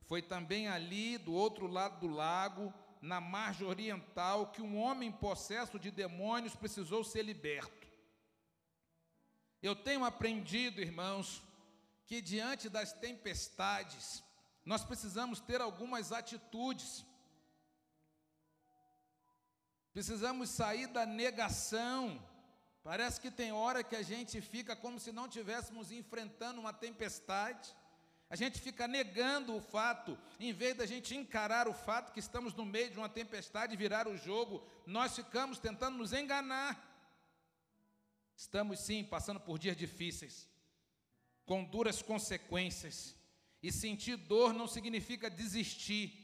Foi 0.00 0.22
também 0.22 0.66
ali, 0.66 1.18
do 1.18 1.34
outro 1.34 1.66
lado 1.66 2.00
do 2.00 2.08
lago, 2.08 2.72
na 3.02 3.20
margem 3.20 3.66
oriental, 3.66 4.46
que 4.46 4.62
um 4.62 4.78
homem 4.78 5.12
possesso 5.12 5.78
de 5.78 5.90
demônios 5.90 6.54
precisou 6.54 7.04
ser 7.04 7.22
liberto. 7.22 7.86
Eu 9.62 9.76
tenho 9.76 10.06
aprendido, 10.06 10.80
irmãos, 10.80 11.42
que 12.06 12.22
diante 12.22 12.70
das 12.70 12.94
tempestades, 12.94 14.24
nós 14.64 14.82
precisamos 14.82 15.38
ter 15.38 15.60
algumas 15.60 16.12
atitudes. 16.12 17.04
Precisamos 19.94 20.50
sair 20.50 20.88
da 20.88 21.06
negação. 21.06 22.20
Parece 22.82 23.20
que 23.20 23.30
tem 23.30 23.52
hora 23.52 23.84
que 23.84 23.94
a 23.94 24.02
gente 24.02 24.40
fica 24.40 24.74
como 24.74 24.98
se 24.98 25.12
não 25.12 25.26
estivéssemos 25.26 25.92
enfrentando 25.92 26.60
uma 26.60 26.72
tempestade. 26.72 27.74
A 28.28 28.34
gente 28.34 28.60
fica 28.60 28.88
negando 28.88 29.54
o 29.54 29.60
fato, 29.60 30.18
em 30.40 30.52
vez 30.52 30.76
da 30.76 30.84
gente 30.84 31.14
encarar 31.14 31.68
o 31.68 31.72
fato 31.72 32.12
que 32.12 32.18
estamos 32.18 32.52
no 32.54 32.64
meio 32.64 32.90
de 32.90 32.98
uma 32.98 33.08
tempestade 33.08 33.72
e 33.72 33.76
virar 33.76 34.08
o 34.08 34.16
jogo, 34.16 34.66
nós 34.84 35.14
ficamos 35.14 35.60
tentando 35.60 35.96
nos 35.96 36.12
enganar. 36.12 36.72
Estamos 38.36 38.80
sim 38.80 39.04
passando 39.04 39.38
por 39.38 39.60
dias 39.60 39.76
difíceis, 39.76 40.48
com 41.46 41.62
duras 41.62 42.02
consequências, 42.02 43.14
e 43.62 43.70
sentir 43.70 44.16
dor 44.16 44.52
não 44.52 44.66
significa 44.66 45.30
desistir. 45.30 46.23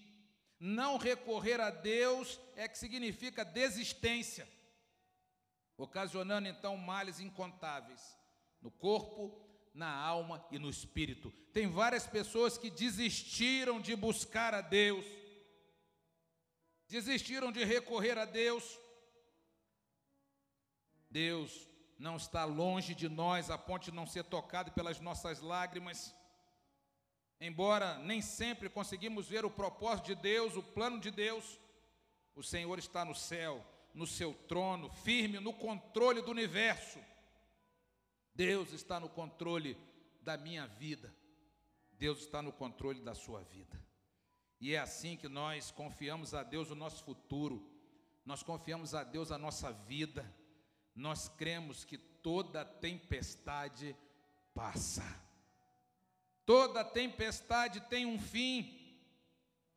Não 0.60 0.98
recorrer 0.98 1.58
a 1.58 1.70
Deus 1.70 2.38
é 2.54 2.68
que 2.68 2.78
significa 2.78 3.42
desistência, 3.42 4.46
ocasionando 5.78 6.46
então 6.46 6.76
males 6.76 7.18
incontáveis 7.18 8.14
no 8.60 8.70
corpo, 8.70 9.42
na 9.72 9.90
alma 9.90 10.46
e 10.50 10.58
no 10.58 10.68
espírito. 10.68 11.30
Tem 11.54 11.66
várias 11.66 12.06
pessoas 12.06 12.58
que 12.58 12.68
desistiram 12.68 13.80
de 13.80 13.96
buscar 13.96 14.52
a 14.52 14.60
Deus, 14.60 15.06
desistiram 16.86 17.50
de 17.50 17.64
recorrer 17.64 18.18
a 18.18 18.26
Deus. 18.26 18.78
Deus 21.10 21.66
não 21.98 22.16
está 22.16 22.44
longe 22.44 22.94
de 22.94 23.08
nós 23.08 23.48
a 23.48 23.56
ponto 23.56 23.84
de 23.84 23.92
não 23.92 24.06
ser 24.06 24.24
tocado 24.24 24.72
pelas 24.72 25.00
nossas 25.00 25.40
lágrimas. 25.40 26.14
Embora 27.40 27.98
nem 27.98 28.20
sempre 28.20 28.68
conseguimos 28.68 29.28
ver 29.28 29.44
o 29.44 29.50
propósito 29.50 30.06
de 30.06 30.14
Deus, 30.14 30.56
o 30.56 30.62
plano 30.62 31.00
de 31.00 31.10
Deus, 31.10 31.58
o 32.34 32.42
Senhor 32.42 32.78
está 32.78 33.04
no 33.04 33.14
céu, 33.14 33.64
no 33.94 34.06
seu 34.06 34.34
trono, 34.46 34.90
firme 34.90 35.40
no 35.40 35.52
controle 35.52 36.20
do 36.20 36.30
universo. 36.30 36.98
Deus 38.34 38.72
está 38.72 39.00
no 39.00 39.08
controle 39.08 39.76
da 40.20 40.36
minha 40.36 40.66
vida. 40.66 41.14
Deus 41.92 42.20
está 42.20 42.42
no 42.42 42.52
controle 42.52 43.00
da 43.00 43.14
sua 43.14 43.42
vida. 43.42 43.80
E 44.60 44.74
é 44.74 44.78
assim 44.78 45.16
que 45.16 45.28
nós 45.28 45.70
confiamos 45.70 46.34
a 46.34 46.42
Deus 46.42 46.70
o 46.70 46.74
nosso 46.74 47.02
futuro. 47.04 47.66
Nós 48.24 48.42
confiamos 48.42 48.94
a 48.94 49.02
Deus 49.02 49.32
a 49.32 49.38
nossa 49.38 49.72
vida 49.72 50.30
nós 50.94 51.28
cremos 51.28 51.84
que 51.84 51.96
toda 51.96 52.64
tempestade 52.64 53.96
passa. 54.54 55.04
Toda 56.50 56.82
tempestade 56.82 57.80
tem 57.82 58.04
um 58.04 58.18
fim. 58.18 58.76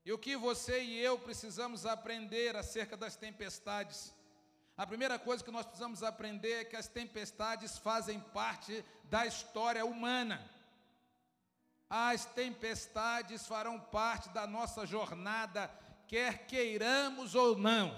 E 0.03 0.12
o 0.12 0.18
que 0.18 0.36
você 0.36 0.82
e 0.82 0.98
eu 0.98 1.20
precisamos 1.20 1.86
aprender 1.86 2.56
acerca 2.56 2.98
das 2.98 3.15
tempestades? 3.15 4.12
A 4.75 4.88
primeira 4.88 5.20
coisa 5.20 5.44
que 5.44 5.51
nós 5.51 5.68
precisamos 5.68 6.01
aprender 6.01 6.62
é 6.62 6.65
que 6.65 6.75
as 6.75 6.88
tempestades 6.88 7.77
fazem 7.77 8.20
parte 8.20 8.84
da 9.03 9.24
história 9.24 9.86
humana. 9.86 10.44
As 11.88 12.25
tempestades 12.25 13.46
farão 13.46 13.80
parte 13.80 14.30
da 14.30 14.48
nossa 14.48 14.84
jornada, 14.84 15.70
quer 16.08 16.48
queiramos 16.48 17.36
ou 17.36 17.56
não. 17.56 17.96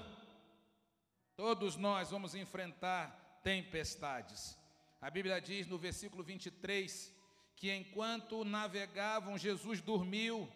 Todos 1.38 1.78
nós 1.78 2.12
vamos 2.12 2.36
enfrentar 2.36 3.40
tempestades. 3.42 4.58
A 5.00 5.10
Bíblia 5.10 5.40
diz 5.40 5.66
no 5.66 5.78
versículo 5.78 6.22
23 6.26 7.15
que 7.56 7.72
enquanto 7.72 8.44
navegavam, 8.44 9.38
Jesus 9.38 9.82
dormiu 9.82 10.50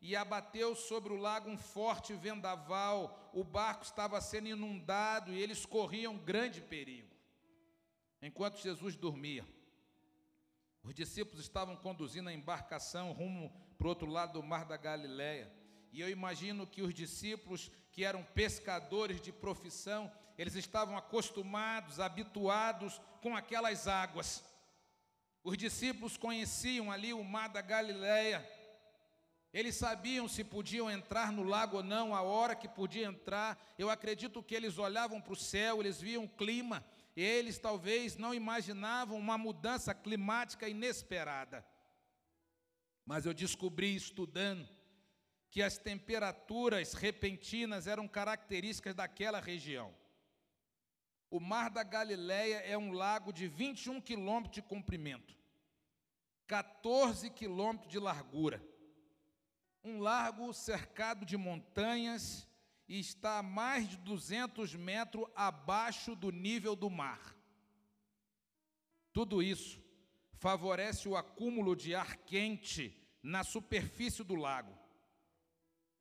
e 0.00 0.14
abateu 0.14 0.74
sobre 0.74 1.12
o 1.12 1.16
lago 1.16 1.50
um 1.50 1.58
forte 1.58 2.14
vendaval, 2.14 3.30
o 3.32 3.42
barco 3.42 3.84
estava 3.84 4.20
sendo 4.20 4.48
inundado 4.48 5.32
e 5.32 5.40
eles 5.40 5.66
corriam 5.66 6.16
grande 6.16 6.60
perigo. 6.60 7.14
Enquanto 8.22 8.60
Jesus 8.60 8.96
dormia, 8.96 9.44
os 10.82 10.94
discípulos 10.94 11.40
estavam 11.40 11.76
conduzindo 11.76 12.28
a 12.28 12.32
embarcação 12.32 13.12
rumo 13.12 13.52
para 13.76 13.86
o 13.86 13.88
outro 13.88 14.06
lado 14.06 14.34
do 14.34 14.42
mar 14.42 14.64
da 14.64 14.76
Galileia. 14.76 15.52
E 15.92 16.00
eu 16.00 16.08
imagino 16.08 16.66
que 16.66 16.82
os 16.82 16.94
discípulos, 16.94 17.70
que 17.90 18.04
eram 18.04 18.22
pescadores 18.22 19.20
de 19.20 19.32
profissão, 19.32 20.10
eles 20.38 20.54
estavam 20.54 20.96
acostumados, 20.96 21.98
habituados 21.98 23.00
com 23.20 23.36
aquelas 23.36 23.88
águas. 23.88 24.44
Os 25.48 25.56
discípulos 25.56 26.16
conheciam 26.16 26.90
ali 26.90 27.12
o 27.12 27.22
mar 27.22 27.48
da 27.48 27.62
Galileia. 27.62 28.44
Eles 29.52 29.76
sabiam 29.76 30.26
se 30.26 30.42
podiam 30.42 30.90
entrar 30.90 31.30
no 31.30 31.44
lago 31.44 31.76
ou 31.76 31.82
não, 31.84 32.16
a 32.16 32.20
hora 32.20 32.56
que 32.56 32.66
podia 32.66 33.06
entrar. 33.06 33.56
Eu 33.78 33.88
acredito 33.88 34.42
que 34.42 34.56
eles 34.56 34.76
olhavam 34.76 35.20
para 35.20 35.32
o 35.32 35.36
céu, 35.36 35.78
eles 35.78 36.00
viam 36.00 36.24
o 36.24 36.28
clima, 36.28 36.84
e 37.14 37.22
eles 37.22 37.60
talvez 37.60 38.16
não 38.16 38.34
imaginavam 38.34 39.16
uma 39.16 39.38
mudança 39.38 39.94
climática 39.94 40.68
inesperada. 40.68 41.64
Mas 43.04 43.24
eu 43.24 43.32
descobri 43.32 43.94
estudando 43.94 44.68
que 45.48 45.62
as 45.62 45.78
temperaturas 45.78 46.92
repentinas 46.92 47.86
eram 47.86 48.08
características 48.08 48.96
daquela 48.96 49.38
região. 49.38 49.94
O 51.30 51.40
Mar 51.40 51.70
da 51.70 51.82
Galileia 51.82 52.56
é 52.58 52.78
um 52.78 52.92
lago 52.92 53.32
de 53.32 53.48
21 53.48 54.00
quilômetros 54.00 54.54
de 54.54 54.62
comprimento, 54.62 55.36
14 56.46 57.30
quilômetros 57.30 57.90
de 57.90 57.98
largura. 57.98 58.62
Um 59.82 60.00
lago 60.00 60.52
cercado 60.52 61.24
de 61.24 61.36
montanhas 61.36 62.46
e 62.88 62.98
está 62.98 63.38
a 63.38 63.42
mais 63.42 63.88
de 63.88 63.96
200 63.98 64.74
metros 64.74 65.26
abaixo 65.34 66.14
do 66.14 66.30
nível 66.30 66.76
do 66.76 66.88
mar. 66.88 67.36
Tudo 69.12 69.42
isso 69.42 69.82
favorece 70.34 71.08
o 71.08 71.16
acúmulo 71.16 71.74
de 71.74 71.94
ar 71.94 72.16
quente 72.18 72.96
na 73.22 73.42
superfície 73.42 74.22
do 74.22 74.34
lago. 74.34 74.76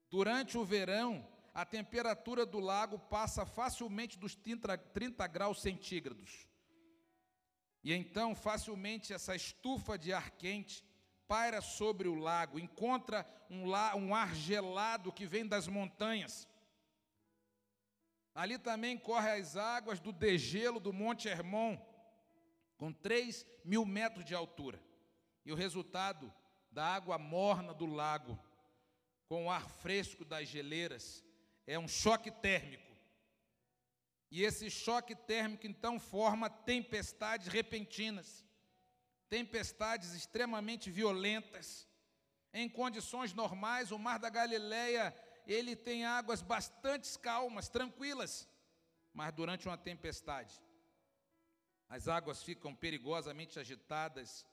Durante 0.10 0.58
o 0.58 0.66
verão, 0.66 1.28
a 1.56 1.64
temperatura 1.64 2.46
do 2.46 2.60
lago 2.60 3.00
passa 3.00 3.46
facilmente 3.46 4.20
dos 4.20 4.36
30, 4.36 4.78
30 4.78 5.26
graus 5.26 5.62
centígrados. 5.62 6.50
E 7.82 7.94
então, 7.94 8.36
facilmente, 8.36 9.14
essa 9.14 9.34
estufa 9.34 9.98
de 9.98 10.12
ar 10.12 10.32
quente 10.32 10.84
paira 11.30 11.62
sobre 11.62 12.10
o 12.10 12.14
lago, 12.14 12.60
encontra 12.60 13.26
um, 13.50 13.66
la, 13.66 13.96
um 13.96 14.14
ar 14.14 14.36
gelado 14.36 15.14
que 15.14 15.26
vem 15.26 15.48
das 15.48 15.66
montanhas. 15.66 16.46
Ali 18.34 18.60
também 18.60 18.98
corre 18.98 19.32
as 19.32 19.56
águas 19.56 20.02
do 20.02 20.12
degelo 20.12 20.78
do 20.78 20.92
Monte 20.92 21.30
Hermon, 21.30 21.78
com 22.76 22.92
3 22.92 23.46
mil 23.64 23.86
metros 23.86 24.26
de 24.26 24.36
altura. 24.36 24.78
E 25.46 25.54
o 25.54 25.56
resultado 25.56 26.32
da 26.70 26.86
água 26.86 27.18
morna 27.18 27.74
do 27.74 27.86
lago, 27.86 28.38
com 29.30 29.46
o 29.46 29.50
ar 29.50 29.70
fresco 29.70 30.26
das 30.26 30.50
geleiras, 30.50 31.25
é 31.66 31.78
um 31.78 31.88
choque 31.88 32.32
térmico. 32.32 32.96
E 34.32 34.44
esse 34.44 34.70
choque 34.70 35.16
térmico 35.16 35.66
então 35.66 36.00
forma 36.00 36.50
tempestades 36.50 37.48
repentinas, 37.48 38.46
tempestades 39.30 40.14
extremamente 40.14 40.90
violentas. 40.90 41.88
Em 42.54 42.70
condições 42.70 43.34
normais, 43.34 43.92
o 43.92 44.00
Mar 44.00 44.20
da 44.20 44.30
Galileia 44.30 45.16
ele 45.46 45.76
tem 45.76 46.06
águas 46.06 46.42
bastante 46.42 47.18
calmas, 47.20 47.70
tranquilas, 47.70 48.48
mas 49.14 49.34
durante 49.34 49.68
uma 49.68 49.78
tempestade, 49.78 50.62
as 51.88 52.08
águas 52.08 52.42
ficam 52.42 52.76
perigosamente 52.76 53.60
agitadas 53.60 54.46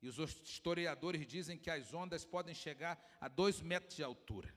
e 0.00 0.08
os 0.08 0.18
historiadores 0.42 1.26
dizem 1.26 1.58
que 1.58 1.70
as 1.70 1.92
ondas 1.92 2.24
podem 2.24 2.54
chegar 2.54 2.98
a 3.20 3.28
dois 3.28 3.60
metros 3.60 3.96
de 3.96 4.02
altura. 4.02 4.52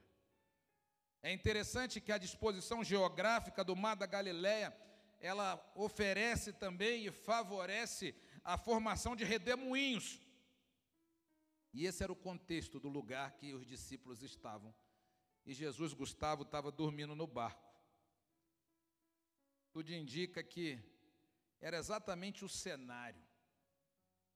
É 1.22 1.32
interessante 1.32 2.02
que 2.02 2.12
a 2.12 2.18
disposição 2.18 2.84
geográfica 2.84 3.64
do 3.64 3.76
Mar 3.76 3.96
da 3.96 4.06
Galileia, 4.06 4.76
ela 5.20 5.64
oferece 5.76 6.52
também 6.52 7.06
e 7.06 7.12
favorece 7.12 8.16
a 8.44 8.58
formação 8.58 9.16
de 9.16 9.24
redemoinhos. 9.24 10.20
E 11.74 11.86
esse 11.86 12.04
era 12.04 12.12
o 12.12 12.16
contexto 12.16 12.80
do 12.80 12.90
lugar 12.90 13.32
que 13.34 13.54
os 13.54 13.66
discípulos 13.66 14.24
estavam 14.24 14.74
e 15.46 15.54
Jesus 15.54 15.94
Gustavo 15.94 16.44
estava 16.44 16.72
dormindo 16.72 17.16
no 17.16 17.28
barco. 17.28 17.72
Tudo 19.72 19.92
indica 19.92 20.44
que 20.44 20.80
era 21.60 21.78
exatamente 21.78 22.44
o 22.44 22.50
cenário 22.50 23.24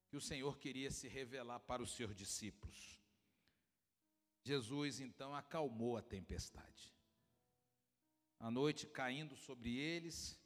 que 0.07 0.15
o 0.15 0.21
Senhor 0.21 0.57
queria 0.57 0.91
se 0.91 1.07
revelar 1.07 1.59
para 1.59 1.81
os 1.81 1.95
seus 1.95 2.15
discípulos. 2.15 3.04
Jesus 4.45 4.99
então 4.99 5.35
acalmou 5.35 5.97
a 5.97 6.03
tempestade. 6.03 6.93
A 8.39 8.51
noite 8.51 8.85
caindo 8.85 9.35
sobre 9.35 9.75
eles, 9.75 10.39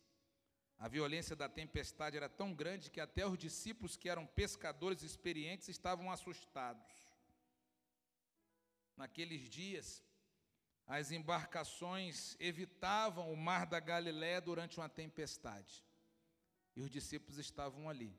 a 0.78 0.88
violência 0.88 1.36
da 1.36 1.50
tempestade 1.50 2.16
era 2.16 2.30
tão 2.30 2.54
grande 2.54 2.90
que 2.90 3.02
até 3.02 3.28
os 3.28 3.38
discípulos, 3.38 3.98
que 3.98 4.08
eram 4.08 4.26
pescadores 4.26 5.04
experientes, 5.04 5.68
estavam 5.68 6.10
assustados. 6.10 6.88
Naqueles 8.96 9.50
dias, 9.50 10.02
as 10.88 11.12
embarcações 11.12 12.38
evitavam 12.40 13.34
o 13.34 13.36
mar 13.36 13.66
da 13.66 13.82
Galiléia 13.82 14.40
durante 14.40 14.80
uma 14.80 14.88
tempestade. 14.88 15.86
E 16.74 16.82
os 16.82 16.90
discípulos 16.90 17.38
estavam 17.38 17.90
ali, 17.90 18.18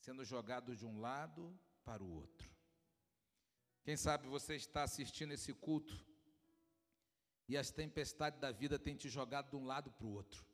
sendo 0.00 0.24
jogados 0.24 0.76
de 0.76 0.84
um 0.84 0.98
lado 0.98 1.56
para 1.84 2.02
o 2.02 2.12
outro. 2.12 2.49
Quem 3.82 3.96
sabe 3.96 4.28
você 4.28 4.54
está 4.56 4.82
assistindo 4.82 5.32
esse 5.32 5.52
culto 5.52 6.04
e 7.48 7.56
as 7.56 7.70
tempestades 7.70 8.38
da 8.38 8.50
vida 8.50 8.78
têm 8.78 8.94
te 8.94 9.08
jogado 9.08 9.50
de 9.50 9.56
um 9.56 9.64
lado 9.64 9.90
para 9.90 10.06
o 10.06 10.12
outro. 10.12 10.44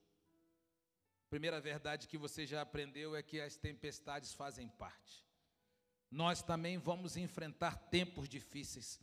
A 1.27 1.29
primeira 1.29 1.61
verdade 1.61 2.09
que 2.09 2.17
você 2.17 2.47
já 2.47 2.63
aprendeu 2.63 3.17
é 3.17 3.23
que 3.23 3.41
as 3.41 3.57
tempestades 3.57 4.33
fazem 4.33 4.69
parte. 4.69 5.27
Nós 6.11 6.43
também 6.43 6.79
vamos 6.79 7.17
enfrentar 7.17 7.77
tempos 7.91 8.29
difíceis 8.29 9.01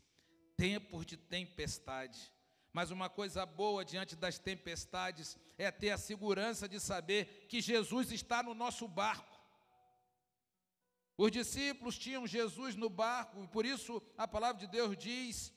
tempos 0.57 1.05
de 1.05 1.17
tempestade. 1.17 2.31
Mas 2.71 2.89
uma 2.89 3.09
coisa 3.09 3.45
boa 3.45 3.85
diante 3.85 4.15
das 4.15 4.39
tempestades 4.39 5.37
é 5.57 5.69
ter 5.69 5.91
a 5.91 5.97
segurança 5.97 6.67
de 6.67 6.79
saber 6.79 7.45
que 7.47 7.61
Jesus 7.61 8.11
está 8.11 8.41
no 8.41 8.53
nosso 8.53 8.87
barco. 8.87 9.32
Os 11.17 11.31
discípulos 11.31 11.97
tinham 11.97 12.25
Jesus 12.25 12.75
no 12.75 12.89
barco, 12.89 13.43
e 13.43 13.47
por 13.47 13.65
isso 13.65 14.01
a 14.17 14.27
palavra 14.27 14.59
de 14.59 14.67
Deus 14.67 14.97
diz: 14.97 15.53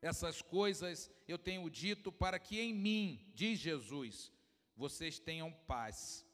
Essas 0.00 0.40
coisas 0.40 1.10
eu 1.26 1.38
tenho 1.38 1.68
dito 1.68 2.10
para 2.10 2.38
que 2.38 2.58
em 2.58 2.72
mim, 2.72 3.30
diz 3.34 3.58
Jesus, 3.58 4.32
vocês 4.76 5.18
tenham 5.18 5.52
paz. 5.66 6.24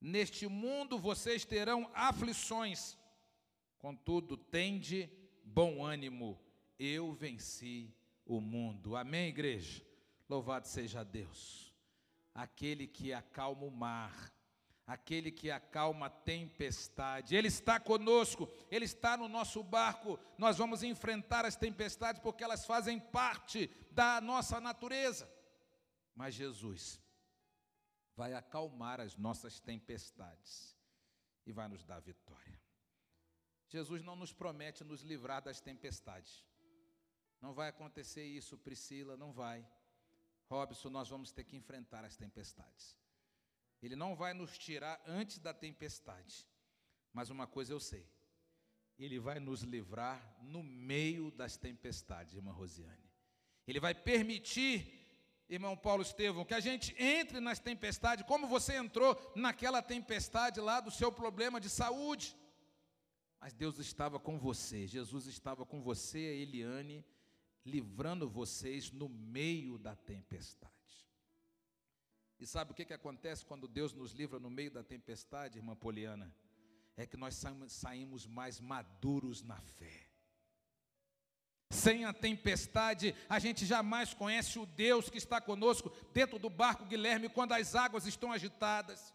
Neste 0.00 0.48
mundo 0.48 0.98
vocês 0.98 1.44
terão 1.44 1.90
aflições, 1.94 2.96
contudo, 3.78 4.36
tende 4.36 5.08
bom 5.44 5.84
ânimo 5.84 6.40
eu 6.84 7.12
venci 7.12 7.94
o 8.26 8.40
mundo. 8.40 8.96
Amém, 8.96 9.28
igreja? 9.28 9.84
Louvado 10.28 10.66
seja 10.66 11.04
Deus. 11.04 11.72
Aquele 12.34 12.88
que 12.88 13.12
acalma 13.12 13.64
o 13.64 13.70
mar, 13.70 14.34
aquele 14.86 15.30
que 15.30 15.50
acalma 15.50 16.06
a 16.06 16.10
tempestade. 16.10 17.36
Ele 17.36 17.48
está 17.48 17.78
conosco, 17.78 18.48
ele 18.70 18.84
está 18.84 19.16
no 19.16 19.28
nosso 19.28 19.62
barco. 19.62 20.18
Nós 20.36 20.58
vamos 20.58 20.82
enfrentar 20.82 21.44
as 21.44 21.56
tempestades 21.56 22.20
porque 22.20 22.44
elas 22.44 22.66
fazem 22.66 22.98
parte 22.98 23.70
da 23.90 24.20
nossa 24.20 24.60
natureza. 24.60 25.30
Mas 26.14 26.34
Jesus 26.34 27.00
vai 28.14 28.34
acalmar 28.34 29.00
as 29.00 29.16
nossas 29.16 29.60
tempestades 29.60 30.76
e 31.46 31.52
vai 31.52 31.68
nos 31.68 31.84
dar 31.84 32.00
vitória. 32.00 32.60
Jesus 33.68 34.02
não 34.02 34.14
nos 34.14 34.32
promete 34.32 34.84
nos 34.84 35.00
livrar 35.00 35.42
das 35.42 35.60
tempestades. 35.60 36.44
Não 37.40 37.54
vai 37.54 37.70
acontecer 37.70 38.24
isso, 38.24 38.58
Priscila, 38.58 39.16
não 39.16 39.32
vai. 39.32 39.66
Robson, 40.48 40.90
nós 40.90 41.08
vamos 41.08 41.32
ter 41.32 41.44
que 41.44 41.56
enfrentar 41.56 42.04
as 42.04 42.16
tempestades. 42.16 43.01
Ele 43.82 43.96
não 43.96 44.14
vai 44.14 44.32
nos 44.32 44.56
tirar 44.56 45.02
antes 45.06 45.38
da 45.38 45.52
tempestade. 45.52 46.46
Mas 47.12 47.30
uma 47.30 47.46
coisa 47.46 47.72
eu 47.72 47.80
sei: 47.80 48.08
Ele 48.98 49.18
vai 49.18 49.40
nos 49.40 49.62
livrar 49.62 50.38
no 50.42 50.62
meio 50.62 51.30
das 51.30 51.56
tempestades, 51.56 52.34
irmã 52.34 52.52
Rosiane. 52.52 53.10
Ele 53.66 53.80
vai 53.80 53.94
permitir, 53.94 55.44
irmão 55.48 55.76
Paulo 55.76 56.02
Estevão, 56.02 56.44
que 56.44 56.54
a 56.54 56.60
gente 56.60 56.94
entre 57.02 57.40
nas 57.40 57.58
tempestades, 57.58 58.24
como 58.26 58.46
você 58.46 58.76
entrou 58.76 59.16
naquela 59.34 59.82
tempestade 59.82 60.60
lá 60.60 60.80
do 60.80 60.90
seu 60.90 61.10
problema 61.10 61.60
de 61.60 61.68
saúde. 61.68 62.36
Mas 63.40 63.52
Deus 63.52 63.78
estava 63.78 64.20
com 64.20 64.38
você, 64.38 64.86
Jesus 64.86 65.26
estava 65.26 65.66
com 65.66 65.82
você, 65.82 66.18
Eliane 66.18 67.04
livrando 67.64 68.28
vocês 68.28 68.90
no 68.90 69.08
meio 69.08 69.78
da 69.78 69.94
tempestade. 69.94 70.72
E 72.42 72.46
sabe 72.46 72.72
o 72.72 72.74
que, 72.74 72.84
que 72.84 72.92
acontece 72.92 73.46
quando 73.46 73.68
Deus 73.68 73.92
nos 73.92 74.10
livra 74.10 74.40
no 74.40 74.50
meio 74.50 74.68
da 74.68 74.82
tempestade, 74.82 75.58
irmã 75.58 75.76
Poliana? 75.76 76.34
É 76.96 77.06
que 77.06 77.16
nós 77.16 77.40
saímos 77.68 78.26
mais 78.26 78.58
maduros 78.58 79.44
na 79.44 79.60
fé. 79.60 80.08
Sem 81.70 82.04
a 82.04 82.12
tempestade, 82.12 83.14
a 83.28 83.38
gente 83.38 83.64
jamais 83.64 84.12
conhece 84.12 84.58
o 84.58 84.66
Deus 84.66 85.08
que 85.08 85.18
está 85.18 85.40
conosco 85.40 85.92
dentro 86.12 86.36
do 86.36 86.50
barco 86.50 86.84
Guilherme 86.84 87.28
quando 87.28 87.52
as 87.52 87.76
águas 87.76 88.06
estão 88.06 88.32
agitadas. 88.32 89.14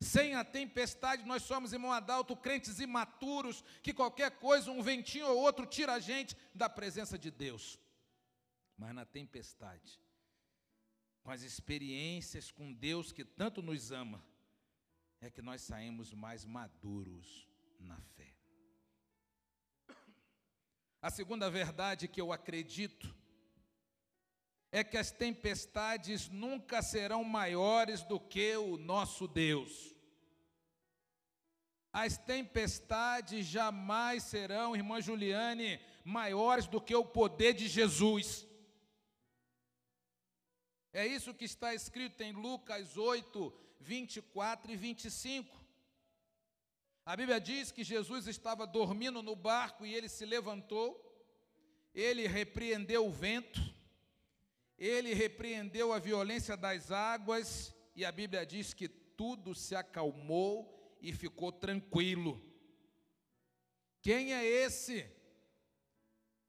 Sem 0.00 0.36
a 0.36 0.44
tempestade, 0.44 1.26
nós 1.26 1.42
somos, 1.42 1.72
irmão 1.72 1.90
Adalto, 1.90 2.36
crentes 2.36 2.78
imaturos, 2.78 3.64
que 3.82 3.92
qualquer 3.92 4.38
coisa, 4.38 4.70
um 4.70 4.84
ventinho 4.84 5.26
ou 5.26 5.36
outro, 5.36 5.66
tira 5.66 5.94
a 5.94 5.98
gente 5.98 6.36
da 6.54 6.68
presença 6.68 7.18
de 7.18 7.28
Deus. 7.32 7.76
Mas 8.78 8.94
na 8.94 9.04
tempestade, 9.04 10.00
com 11.22 11.30
as 11.30 11.42
experiências 11.42 12.50
com 12.50 12.72
Deus 12.72 13.12
que 13.12 13.24
tanto 13.24 13.62
nos 13.62 13.92
ama, 13.92 14.24
é 15.20 15.30
que 15.30 15.40
nós 15.40 15.62
saímos 15.62 16.12
mais 16.12 16.44
maduros 16.44 17.48
na 17.78 18.00
fé. 18.00 18.34
A 21.00 21.10
segunda 21.10 21.50
verdade 21.50 22.08
que 22.08 22.20
eu 22.20 22.32
acredito 22.32 23.14
é 24.70 24.82
que 24.82 24.96
as 24.96 25.10
tempestades 25.10 26.28
nunca 26.28 26.80
serão 26.80 27.22
maiores 27.22 28.02
do 28.04 28.18
que 28.18 28.56
o 28.56 28.76
nosso 28.76 29.28
Deus. 29.28 29.94
As 31.92 32.16
tempestades 32.16 33.46
jamais 33.46 34.22
serão, 34.22 34.74
irmã 34.74 35.00
Juliane, 35.00 35.78
maiores 36.04 36.66
do 36.66 36.80
que 36.80 36.94
o 36.94 37.04
poder 37.04 37.52
de 37.52 37.68
Jesus. 37.68 38.46
É 40.92 41.06
isso 41.06 41.32
que 41.32 41.46
está 41.46 41.74
escrito 41.74 42.20
em 42.22 42.32
Lucas 42.32 42.98
8, 42.98 43.52
24 43.80 44.72
e 44.72 44.76
25. 44.76 45.62
A 47.06 47.16
Bíblia 47.16 47.40
diz 47.40 47.72
que 47.72 47.82
Jesus 47.82 48.26
estava 48.26 48.66
dormindo 48.66 49.22
no 49.22 49.34
barco 49.34 49.86
e 49.86 49.94
ele 49.94 50.08
se 50.08 50.26
levantou, 50.26 51.00
ele 51.94 52.26
repreendeu 52.26 53.06
o 53.06 53.10
vento, 53.10 53.60
ele 54.78 55.14
repreendeu 55.14 55.92
a 55.92 55.98
violência 55.98 56.56
das 56.56 56.92
águas, 56.92 57.74
e 57.96 58.04
a 58.04 58.12
Bíblia 58.12 58.44
diz 58.44 58.74
que 58.74 58.88
tudo 58.88 59.54
se 59.54 59.74
acalmou 59.74 60.96
e 61.00 61.12
ficou 61.12 61.50
tranquilo. 61.50 62.40
Quem 64.02 64.34
é 64.34 64.44
esse? 64.44 65.10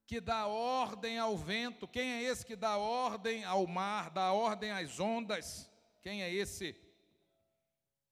Que 0.05 0.19
dá 0.19 0.47
ordem 0.47 1.17
ao 1.17 1.37
vento? 1.37 1.87
Quem 1.87 2.11
é 2.11 2.23
esse 2.23 2.45
que 2.45 2.55
dá 2.55 2.77
ordem 2.77 3.43
ao 3.43 3.65
mar, 3.65 4.09
dá 4.09 4.31
ordem 4.33 4.71
às 4.71 4.99
ondas? 4.99 5.69
Quem 6.01 6.21
é 6.21 6.33
esse 6.33 6.75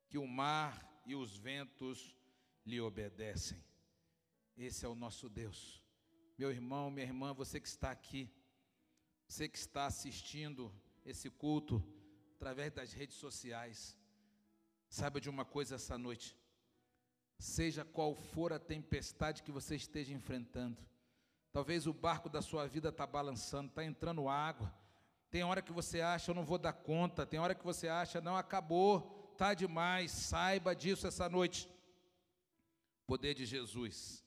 que 0.08 0.18
o 0.18 0.28
mar 0.28 1.02
e 1.06 1.16
os 1.16 1.36
ventos 1.38 2.16
lhe 2.66 2.80
obedecem? 2.80 3.62
Esse 4.58 4.86
é 4.86 4.88
o 4.88 4.96
nosso 4.96 5.30
Deus. 5.30 5.84
Meu 6.38 6.52
irmão, 6.52 6.90
minha 6.90 7.06
irmã, 7.06 7.34
você 7.34 7.60
que 7.60 7.68
está 7.68 7.92
aqui, 7.92 8.30
você 9.28 9.48
que 9.48 9.58
está 9.58 9.86
assistindo 9.86 10.74
esse 11.06 11.30
culto 11.30 11.84
através 12.36 12.72
das 12.72 12.94
redes 12.94 13.18
sociais, 13.18 13.98
saiba 14.90 15.22
de 15.22 15.30
uma 15.30 15.46
coisa 15.46 15.76
essa 15.76 15.98
noite. 15.98 16.38
Seja 17.38 17.84
qual 17.84 18.16
for 18.16 18.54
a 18.54 18.60
tempestade 18.60 19.44
que 19.44 19.52
você 19.52 19.76
esteja 19.76 20.14
enfrentando, 20.14 20.78
talvez 21.52 21.88
o 21.88 21.94
barco 21.94 22.30
da 22.30 22.42
sua 22.42 22.68
vida 22.68 22.90
está 22.90 23.06
balançando, 23.06 23.70
está 23.70 23.84
entrando 23.84 24.30
água. 24.30 24.74
Tem 25.30 25.44
hora 25.44 25.62
que 25.62 25.72
você 25.72 26.02
acha, 26.02 26.32
eu 26.32 26.36
não 26.36 26.44
vou 26.44 26.58
dar 26.58 26.74
conta. 26.74 27.26
Tem 27.26 27.40
hora 27.40 27.56
que 27.56 27.64
você 27.64 27.88
acha, 27.88 28.20
não, 28.20 28.36
acabou, 28.36 29.30
está 29.34 29.54
demais. 29.54 30.12
Saiba 30.12 30.76
disso 30.76 31.08
essa 31.08 31.30
noite. 31.30 31.70
O 33.04 33.08
poder 33.08 33.34
de 33.34 33.46
Jesus 33.46 34.26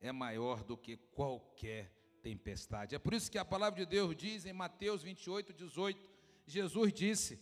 é 0.00 0.12
maior 0.12 0.62
do 0.62 0.76
que 0.76 0.96
qualquer 0.96 1.92
tempestade. 2.22 2.94
É 2.94 2.98
por 2.98 3.14
isso 3.14 3.30
que 3.30 3.38
a 3.38 3.44
palavra 3.44 3.80
de 3.80 3.86
Deus 3.86 4.14
diz 4.14 4.46
em 4.46 4.52
Mateus 4.52 5.02
28, 5.02 5.52
18: 5.52 6.10
Jesus 6.46 6.92
disse: 6.92 7.40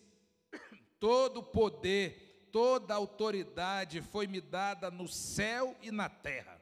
Todo 0.98 1.42
poder, 1.42 2.48
toda 2.52 2.94
autoridade 2.94 4.00
foi 4.00 4.26
me 4.26 4.40
dada 4.40 4.90
no 4.90 5.08
céu 5.08 5.76
e 5.82 5.90
na 5.90 6.08
terra. 6.08 6.61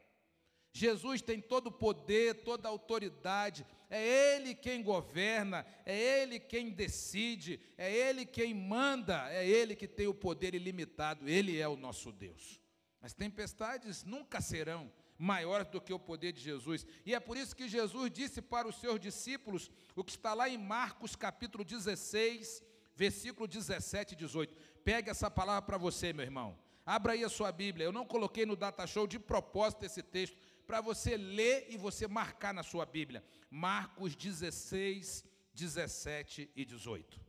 Jesus 0.72 1.20
tem 1.20 1.40
todo 1.40 1.66
o 1.66 1.72
poder, 1.72 2.42
toda 2.42 2.68
a 2.68 2.70
autoridade, 2.70 3.66
é 3.88 4.36
Ele 4.36 4.54
quem 4.54 4.82
governa, 4.82 5.66
é 5.84 6.22
Ele 6.22 6.38
quem 6.38 6.70
decide, 6.70 7.60
é 7.76 7.92
Ele 7.92 8.24
quem 8.24 8.54
manda, 8.54 9.28
é 9.32 9.46
Ele 9.46 9.74
que 9.74 9.88
tem 9.88 10.06
o 10.06 10.14
poder 10.14 10.54
ilimitado, 10.54 11.28
Ele 11.28 11.58
é 11.58 11.66
o 11.66 11.76
nosso 11.76 12.12
Deus. 12.12 12.60
As 13.02 13.12
tempestades 13.12 14.04
nunca 14.04 14.40
serão 14.40 14.92
maiores 15.18 15.66
do 15.68 15.80
que 15.80 15.92
o 15.92 15.98
poder 15.98 16.32
de 16.32 16.40
Jesus, 16.40 16.86
e 17.04 17.14
é 17.14 17.20
por 17.20 17.36
isso 17.36 17.56
que 17.56 17.68
Jesus 17.68 18.10
disse 18.10 18.40
para 18.40 18.68
os 18.68 18.76
seus 18.76 19.00
discípulos, 19.00 19.70
o 19.96 20.04
que 20.04 20.12
está 20.12 20.34
lá 20.34 20.48
em 20.48 20.56
Marcos 20.56 21.16
capítulo 21.16 21.64
16, 21.64 22.62
versículo 22.94 23.48
17 23.48 24.12
e 24.12 24.16
18. 24.16 24.54
Pegue 24.84 25.10
essa 25.10 25.30
palavra 25.30 25.62
para 25.62 25.78
você, 25.78 26.12
meu 26.12 26.24
irmão. 26.24 26.56
Abra 26.86 27.12
aí 27.12 27.22
a 27.22 27.28
sua 27.28 27.52
Bíblia. 27.52 27.84
Eu 27.84 27.92
não 27.92 28.04
coloquei 28.04 28.44
no 28.44 28.56
data 28.56 28.86
show 28.86 29.06
de 29.06 29.18
propósito 29.18 29.84
esse 29.84 30.02
texto 30.02 30.36
para 30.70 30.80
você 30.80 31.16
ler 31.16 31.66
e 31.68 31.76
você 31.76 32.06
marcar 32.06 32.54
na 32.54 32.62
sua 32.62 32.86
Bíblia. 32.86 33.24
Marcos 33.50 34.14
16, 34.14 35.24
17 35.52 36.48
e 36.54 36.64
18. 36.64 37.20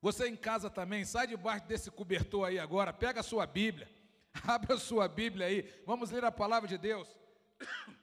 Você 0.00 0.28
em 0.28 0.34
casa 0.34 0.70
também, 0.70 1.04
sai 1.04 1.26
debaixo 1.26 1.66
desse 1.66 1.90
cobertor 1.90 2.48
aí 2.48 2.58
agora, 2.58 2.90
pega 2.90 3.20
a 3.20 3.22
sua 3.22 3.46
Bíblia, 3.46 3.86
abre 4.48 4.72
a 4.72 4.78
sua 4.78 5.06
Bíblia 5.08 5.44
aí, 5.44 5.70
vamos 5.84 6.10
ler 6.10 6.24
a 6.24 6.32
palavra 6.32 6.66
de 6.66 6.78
Deus. 6.78 7.14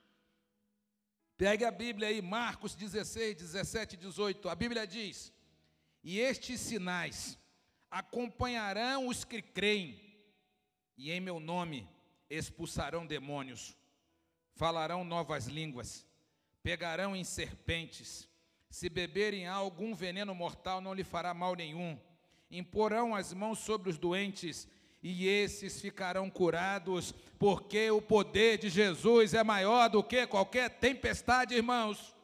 Pegue 1.36 1.66
a 1.66 1.72
Bíblia 1.72 2.10
aí, 2.10 2.22
Marcos 2.22 2.76
16, 2.76 3.36
17 3.36 3.96
e 3.96 3.98
18. 3.98 4.48
A 4.48 4.54
Bíblia 4.54 4.86
diz: 4.86 5.34
E 6.04 6.20
estes 6.20 6.62
sinais 6.62 7.36
acompanharão 7.90 9.08
os 9.08 9.24
que 9.24 9.42
creem, 9.42 10.13
e 10.98 11.12
em 11.12 11.20
meu 11.20 11.40
nome 11.40 11.88
expulsarão 12.30 13.06
demônios, 13.06 13.76
falarão 14.56 15.04
novas 15.04 15.48
línguas, 15.48 16.06
pegarão 16.62 17.16
em 17.16 17.24
serpentes, 17.24 18.28
se 18.70 18.90
beberem 18.90 19.48
algum 19.48 19.94
veneno 19.94 20.34
mortal 20.34 20.82
não 20.82 20.94
lhe 20.94 21.04
fará 21.04 21.34
mal 21.34 21.56
nenhum, 21.56 22.00
imporão 22.50 23.16
as 23.16 23.34
mãos 23.34 23.60
sobre 23.60 23.90
os 23.90 23.98
doentes 23.98 24.68
e 25.02 25.28
esses 25.28 25.82
ficarão 25.82 26.30
curados, 26.30 27.14
porque 27.38 27.92
o 27.92 28.02
poder 28.02 28.58
de 28.58 28.70
Jesus 28.70 29.34
é 29.34 29.44
maior 29.44 29.90
do 29.90 30.02
que 30.02 30.26
qualquer 30.26 30.70
tempestade, 30.70 31.54
irmãos. 31.54 32.16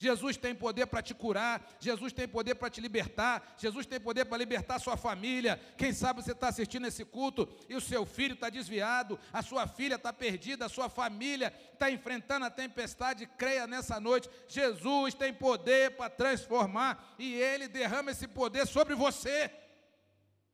Jesus 0.00 0.38
tem 0.38 0.54
poder 0.54 0.86
para 0.86 1.02
te 1.02 1.12
curar, 1.12 1.76
Jesus 1.78 2.10
tem 2.10 2.26
poder 2.26 2.54
para 2.54 2.70
te 2.70 2.80
libertar, 2.80 3.54
Jesus 3.58 3.84
tem 3.84 4.00
poder 4.00 4.24
para 4.24 4.38
libertar 4.38 4.78
sua 4.78 4.96
família. 4.96 5.60
Quem 5.76 5.92
sabe 5.92 6.22
você 6.22 6.32
está 6.32 6.48
assistindo 6.48 6.86
esse 6.86 7.04
culto 7.04 7.46
e 7.68 7.76
o 7.76 7.82
seu 7.82 8.06
filho 8.06 8.32
está 8.32 8.48
desviado, 8.48 9.20
a 9.30 9.42
sua 9.42 9.66
filha 9.66 9.96
está 9.96 10.10
perdida, 10.10 10.64
a 10.64 10.70
sua 10.70 10.88
família 10.88 11.52
está 11.74 11.90
enfrentando 11.90 12.46
a 12.46 12.50
tempestade. 12.50 13.26
Creia 13.36 13.66
nessa 13.66 14.00
noite: 14.00 14.30
Jesus 14.48 15.12
tem 15.12 15.34
poder 15.34 15.90
para 15.90 16.08
transformar 16.08 17.14
e 17.18 17.34
Ele 17.34 17.68
derrama 17.68 18.10
esse 18.10 18.26
poder 18.26 18.66
sobre 18.66 18.94
você. 18.94 19.50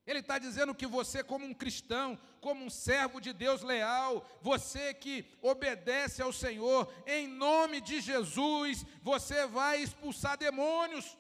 Ele 0.07 0.21
está 0.21 0.39
dizendo 0.39 0.75
que 0.75 0.87
você, 0.87 1.25
como 1.25 1.45
um 1.45 1.53
cristão, 1.53 2.19
como 2.41 2.65
um 2.65 2.71
servo 2.71 3.21
de 3.21 3.33
Deus 3.33 3.63
leal, 3.63 4.25
você 4.41 4.95
que 4.95 5.27
obedece 5.43 6.23
ao 6.23 6.33
Senhor, 6.33 6.89
em 7.07 7.27
nome 7.27 7.81
de 7.81 8.01
Jesus, 8.01 8.87
você 9.03 9.47
vai 9.47 9.83
expulsar 9.83 10.39
demônios. 10.39 11.19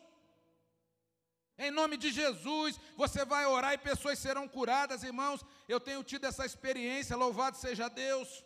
Em 1.59 1.71
nome 1.71 1.97
de 1.97 2.13
Jesus, 2.13 2.79
você 2.97 3.25
vai 3.25 3.45
orar 3.47 3.73
e 3.73 3.79
pessoas 3.79 4.19
serão 4.19 4.47
curadas, 4.47 5.03
irmãos. 5.03 5.45
Eu 5.67 5.81
tenho 5.81 6.05
tido 6.05 6.25
essa 6.27 6.47
experiência, 6.47 7.17
louvado 7.17 7.57
seja 7.57 7.89
Deus. 7.89 8.45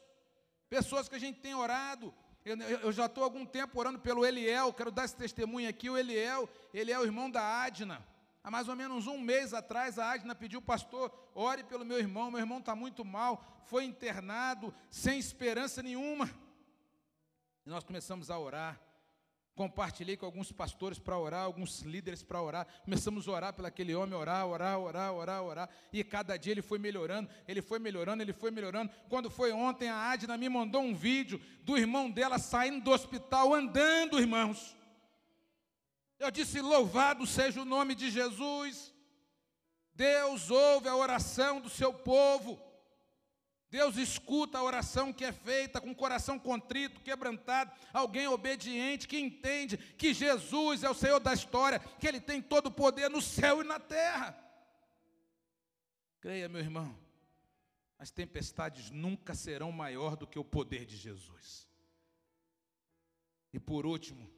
Pessoas 0.71 1.09
que 1.09 1.17
a 1.17 1.21
gente 1.21 1.41
tem 1.41 1.55
orado, 1.55 2.15
eu, 2.45 2.57
eu 2.57 2.93
já 2.93 3.07
estou 3.07 3.25
algum 3.25 3.45
tempo 3.45 3.79
orando 3.79 3.99
pelo 3.99 4.25
Eliel, 4.25 4.73
quero 4.73 4.91
dar 4.91 5.05
esse 5.05 5.17
testemunho 5.17 5.69
aqui. 5.69 5.91
O 5.91 5.99
Eliel, 5.99 6.49
ele 6.73 6.93
é 6.93 6.99
o 6.99 7.05
irmão 7.05 7.29
da 7.31 7.63
Adna. 7.63 8.03
Há 8.43 8.51
mais 8.51 8.69
ou 8.69 8.77
menos 8.77 9.07
um 9.07 9.19
mês 9.19 9.53
atrás, 9.53 9.99
a 9.99 10.13
Adna 10.13 10.35
pediu, 10.35 10.63
pastor, 10.63 11.13
ore 11.35 11.63
pelo 11.63 11.85
meu 11.85 11.99
irmão, 11.99 12.31
meu 12.31 12.41
irmão 12.41 12.59
está 12.59 12.75
muito 12.75 13.05
mal, 13.05 13.63
foi 13.67 13.85
internado, 13.85 14.75
sem 14.91 15.19
esperança 15.19 15.83
nenhuma. 15.83 16.31
E 17.67 17.69
nós 17.69 17.85
começamos 17.85 18.31
a 18.31 18.39
orar. 18.39 18.81
Compartilhei 19.55 20.17
com 20.17 20.25
alguns 20.25 20.51
pastores 20.51 20.99
para 20.99 21.19
orar, 21.19 21.45
alguns 21.45 21.83
líderes 21.83 22.23
para 22.23 22.41
orar. 22.41 22.67
Começamos 22.83 23.29
a 23.29 23.33
orar 23.33 23.53
pelo 23.53 23.69
aquele 23.69 23.95
homem, 23.95 24.15
orar, 24.15 24.47
orar, 24.47 24.79
orar, 24.79 25.13
orar, 25.13 25.43
orar. 25.43 25.69
E 25.93 26.03
cada 26.03 26.39
dia 26.39 26.53
ele 26.53 26.63
foi 26.63 26.79
melhorando, 26.79 27.29
ele 27.47 27.61
foi 27.61 27.79
melhorando, 27.79 28.23
ele 28.23 28.33
foi 28.33 28.51
melhorando. 28.51 28.91
Quando 29.11 29.29
foi 29.29 29.53
ontem, 29.53 29.91
a 29.91 30.13
Adna 30.13 30.39
me 30.39 30.49
mandou 30.49 30.81
um 30.81 30.95
vídeo 30.95 31.39
do 31.63 31.77
irmão 31.77 32.11
dela 32.11 32.39
saindo 32.39 32.83
do 32.83 32.91
hospital, 32.91 33.53
andando, 33.53 34.19
irmãos. 34.19 34.75
Eu 36.21 36.31
disse: 36.31 36.61
Louvado 36.61 37.27
seja 37.27 37.63
o 37.63 37.65
nome 37.65 37.95
de 37.95 38.11
Jesus. 38.11 38.95
Deus 39.95 40.51
ouve 40.51 40.87
a 40.87 40.95
oração 40.95 41.61
do 41.61 41.71
seu 41.71 41.93
povo. 41.95 42.61
Deus 43.71 43.97
escuta 43.97 44.59
a 44.59 44.63
oração 44.63 45.13
que 45.13 45.25
é 45.25 45.33
feita 45.33 45.81
com 45.81 45.93
o 45.93 45.97
coração 45.97 46.39
contrito, 46.39 47.01
quebrantado, 47.01 47.73
alguém 47.93 48.27
obediente 48.27 49.07
que 49.07 49.19
entende 49.19 49.77
que 49.77 50.13
Jesus 50.13 50.83
é 50.83 50.91
o 50.91 50.95
Senhor 50.95 51.21
da 51.21 51.33
história, 51.33 51.79
que 51.79 52.07
Ele 52.07 52.21
tem 52.21 52.43
todo 52.43 52.67
o 52.67 52.73
poder 52.73 53.09
no 53.09 53.23
céu 53.23 53.63
e 53.63 53.65
na 53.65 53.79
terra. 53.79 54.37
Creia, 56.21 56.49
meu 56.49 56.61
irmão, 56.61 56.99
as 57.97 58.11
tempestades 58.11 58.91
nunca 58.91 59.35
serão 59.35 59.71
maior 59.71 60.17
do 60.17 60.27
que 60.27 60.39
o 60.39 60.45
poder 60.45 60.85
de 60.85 60.97
Jesus. 60.97 61.69
E 63.53 63.61
por 63.61 63.87
último, 63.87 64.29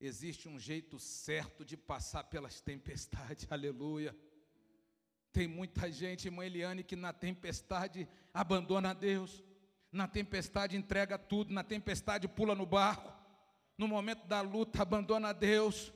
Existe 0.00 0.48
um 0.48 0.60
jeito 0.60 0.98
certo 0.98 1.64
de 1.64 1.76
passar 1.76 2.24
pelas 2.24 2.60
tempestades, 2.60 3.46
aleluia. 3.50 4.16
Tem 5.32 5.48
muita 5.48 5.90
gente, 5.90 6.26
irmã 6.26 6.44
Eliane, 6.44 6.84
que 6.84 6.94
na 6.94 7.12
tempestade 7.12 8.08
abandona 8.32 8.94
Deus, 8.94 9.42
na 9.90 10.06
tempestade 10.06 10.76
entrega 10.76 11.18
tudo, 11.18 11.52
na 11.52 11.64
tempestade 11.64 12.28
pula 12.28 12.54
no 12.54 12.64
barco, 12.64 13.12
no 13.76 13.88
momento 13.88 14.26
da 14.26 14.40
luta 14.40 14.82
abandona 14.82 15.32
Deus. 15.32 15.92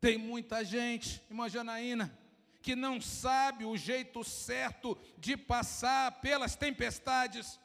Tem 0.00 0.16
muita 0.16 0.64
gente, 0.64 1.22
irmã 1.28 1.48
Janaína, 1.48 2.18
que 2.62 2.74
não 2.74 2.98
sabe 2.98 3.66
o 3.66 3.76
jeito 3.76 4.24
certo 4.24 4.96
de 5.18 5.36
passar 5.36 6.20
pelas 6.20 6.56
tempestades. 6.56 7.60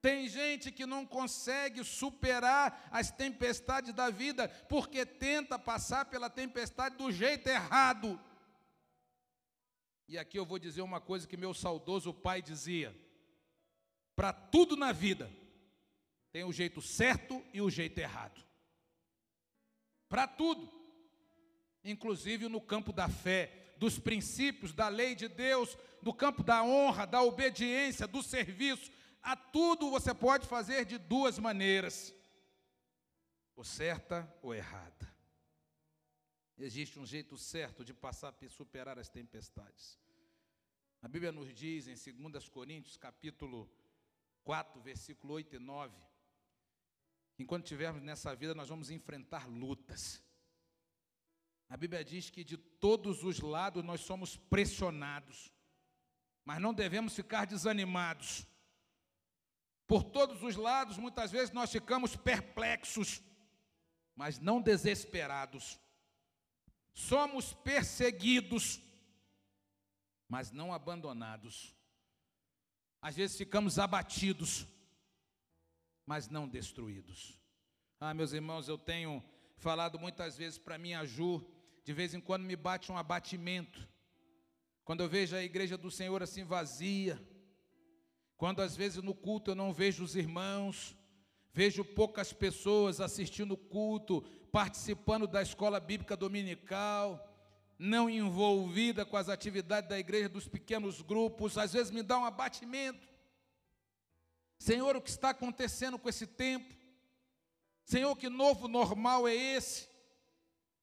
Tem 0.00 0.28
gente 0.28 0.70
que 0.70 0.86
não 0.86 1.04
consegue 1.04 1.82
superar 1.82 2.88
as 2.92 3.10
tempestades 3.10 3.92
da 3.92 4.10
vida 4.10 4.48
porque 4.68 5.04
tenta 5.04 5.58
passar 5.58 6.04
pela 6.04 6.30
tempestade 6.30 6.96
do 6.96 7.10
jeito 7.10 7.48
errado. 7.48 8.18
E 10.06 10.16
aqui 10.16 10.38
eu 10.38 10.46
vou 10.46 10.58
dizer 10.58 10.82
uma 10.82 11.00
coisa 11.00 11.26
que 11.26 11.36
meu 11.36 11.52
saudoso 11.52 12.14
pai 12.14 12.40
dizia: 12.40 12.96
para 14.14 14.32
tudo 14.32 14.76
na 14.76 14.92
vida 14.92 15.30
tem 16.30 16.44
o 16.44 16.52
jeito 16.52 16.80
certo 16.80 17.44
e 17.52 17.60
o 17.60 17.68
jeito 17.68 17.98
errado. 17.98 18.40
Para 20.08 20.26
tudo, 20.26 20.70
inclusive 21.84 22.48
no 22.48 22.60
campo 22.60 22.92
da 22.92 23.08
fé, 23.08 23.74
dos 23.76 23.98
princípios, 23.98 24.72
da 24.72 24.88
lei 24.88 25.14
de 25.14 25.28
Deus, 25.28 25.76
do 26.02 26.14
campo 26.14 26.42
da 26.42 26.62
honra, 26.62 27.06
da 27.06 27.22
obediência, 27.22 28.06
do 28.06 28.22
serviço. 28.22 28.90
A 29.22 29.36
tudo 29.36 29.90
você 29.90 30.14
pode 30.14 30.46
fazer 30.46 30.84
de 30.84 30.98
duas 30.98 31.38
maneiras: 31.38 32.14
ou 33.56 33.64
certa 33.64 34.32
ou 34.42 34.54
errada. 34.54 35.16
Existe 36.56 36.98
um 36.98 37.06
jeito 37.06 37.36
certo 37.36 37.84
de 37.84 37.94
passar 37.94 38.34
e 38.42 38.48
superar 38.48 38.98
as 38.98 39.08
tempestades. 39.08 39.98
A 41.00 41.06
Bíblia 41.06 41.30
nos 41.30 41.54
diz 41.54 41.86
em 41.86 41.94
2 41.94 42.48
Coríntios, 42.48 42.96
capítulo 42.96 43.70
4, 44.42 44.80
versículo 44.80 45.34
8 45.34 45.54
e 45.54 45.58
9, 45.60 45.94
que 47.34 47.44
enquanto 47.44 47.64
estivermos 47.64 48.02
nessa 48.02 48.34
vida, 48.34 48.54
nós 48.54 48.68
vamos 48.68 48.90
enfrentar 48.90 49.48
lutas. 49.48 50.20
A 51.68 51.76
Bíblia 51.76 52.04
diz 52.04 52.30
que 52.30 52.42
de 52.42 52.56
todos 52.56 53.22
os 53.22 53.38
lados 53.40 53.84
nós 53.84 54.00
somos 54.00 54.36
pressionados, 54.36 55.52
mas 56.44 56.60
não 56.60 56.74
devemos 56.74 57.14
ficar 57.14 57.44
desanimados. 57.46 58.46
Por 59.88 60.04
todos 60.04 60.42
os 60.42 60.54
lados, 60.54 60.98
muitas 60.98 61.30
vezes 61.32 61.50
nós 61.50 61.72
ficamos 61.72 62.14
perplexos, 62.14 63.22
mas 64.14 64.38
não 64.38 64.60
desesperados. 64.60 65.80
Somos 66.92 67.54
perseguidos, 67.54 68.82
mas 70.28 70.52
não 70.52 70.74
abandonados. 70.74 71.74
Às 73.00 73.16
vezes 73.16 73.38
ficamos 73.38 73.78
abatidos, 73.78 74.66
mas 76.04 76.28
não 76.28 76.46
destruídos. 76.46 77.40
Ah, 77.98 78.12
meus 78.12 78.34
irmãos, 78.34 78.68
eu 78.68 78.76
tenho 78.76 79.24
falado 79.56 79.98
muitas 79.98 80.36
vezes 80.36 80.58
para 80.58 80.76
mim, 80.76 80.92
a 80.92 81.06
Ju, 81.06 81.42
de 81.82 81.94
vez 81.94 82.12
em 82.12 82.20
quando 82.20 82.44
me 82.44 82.56
bate 82.56 82.92
um 82.92 82.98
abatimento. 82.98 83.88
Quando 84.84 85.02
eu 85.02 85.08
vejo 85.08 85.34
a 85.34 85.42
igreja 85.42 85.78
do 85.78 85.90
Senhor 85.90 86.22
assim 86.22 86.44
vazia, 86.44 87.18
quando 88.38 88.62
às 88.62 88.76
vezes 88.76 89.02
no 89.02 89.14
culto 89.14 89.50
eu 89.50 89.54
não 89.56 89.72
vejo 89.72 90.04
os 90.04 90.14
irmãos, 90.14 90.96
vejo 91.52 91.84
poucas 91.84 92.32
pessoas 92.32 93.00
assistindo 93.00 93.52
o 93.52 93.56
culto, 93.56 94.22
participando 94.52 95.26
da 95.26 95.42
escola 95.42 95.80
bíblica 95.80 96.16
dominical, 96.16 97.28
não 97.76 98.08
envolvida 98.08 99.04
com 99.04 99.16
as 99.16 99.28
atividades 99.28 99.90
da 99.90 99.98
igreja, 99.98 100.28
dos 100.28 100.48
pequenos 100.48 101.02
grupos, 101.02 101.58
às 101.58 101.72
vezes 101.72 101.90
me 101.90 102.00
dá 102.00 102.16
um 102.16 102.24
abatimento. 102.24 103.08
Senhor, 104.56 104.94
o 104.94 105.02
que 105.02 105.10
está 105.10 105.30
acontecendo 105.30 105.98
com 105.98 106.08
esse 106.08 106.26
tempo? 106.26 106.74
Senhor, 107.84 108.14
que 108.16 108.28
novo 108.28 108.68
normal 108.68 109.26
é 109.26 109.34
esse? 109.34 109.88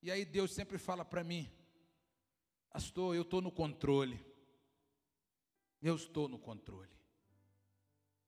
E 0.02 0.12
aí 0.12 0.26
Deus 0.26 0.54
sempre 0.54 0.78
fala 0.78 1.06
para 1.06 1.24
mim, 1.24 1.50
Pastor, 2.70 3.16
eu 3.16 3.22
estou 3.22 3.42
no 3.42 3.52
controle. 3.52 4.20
Eu 5.82 5.96
estou 5.96 6.28
no 6.28 6.38
controle. 6.38 6.96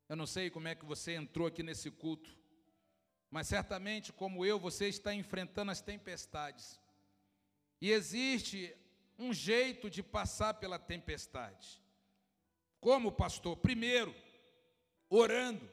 Eu 0.09 0.15
não 0.15 0.25
sei 0.25 0.49
como 0.49 0.67
é 0.67 0.75
que 0.75 0.85
você 0.85 1.13
entrou 1.13 1.47
aqui 1.47 1.61
nesse 1.61 1.91
culto, 1.91 2.37
mas 3.29 3.47
certamente, 3.47 4.13
como 4.13 4.45
eu, 4.45 4.57
você 4.57 4.87
está 4.87 5.13
enfrentando 5.13 5.71
as 5.71 5.81
tempestades. 5.81 6.79
E 7.81 7.91
existe 7.91 8.73
um 9.19 9.33
jeito 9.33 9.89
de 9.89 10.01
passar 10.01 10.53
pela 10.53 10.79
tempestade. 10.79 11.81
Como, 12.79 13.11
pastor? 13.11 13.57
Primeiro, 13.57 14.15
orando. 15.09 15.69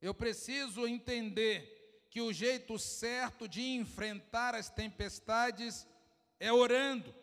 Eu 0.00 0.14
preciso 0.14 0.86
entender 0.86 2.06
que 2.10 2.20
o 2.20 2.32
jeito 2.32 2.78
certo 2.78 3.46
de 3.46 3.60
enfrentar 3.60 4.54
as 4.54 4.70
tempestades 4.70 5.86
é 6.40 6.52
orando. 6.52 7.14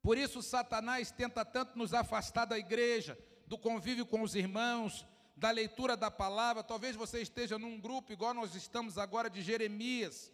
Por 0.00 0.16
isso, 0.16 0.40
Satanás 0.40 1.10
tenta 1.10 1.44
tanto 1.44 1.76
nos 1.76 1.92
afastar 1.92 2.46
da 2.46 2.58
igreja, 2.58 3.18
do 3.48 3.56
convívio 3.56 4.04
com 4.04 4.20
os 4.22 4.34
irmãos, 4.34 5.06
da 5.34 5.50
leitura 5.50 5.96
da 5.96 6.10
palavra. 6.10 6.62
Talvez 6.62 6.94
você 6.94 7.20
esteja 7.20 7.58
num 7.58 7.80
grupo 7.80 8.12
igual 8.12 8.34
nós 8.34 8.54
estamos 8.54 8.98
agora 8.98 9.30
de 9.30 9.40
Jeremias. 9.40 10.30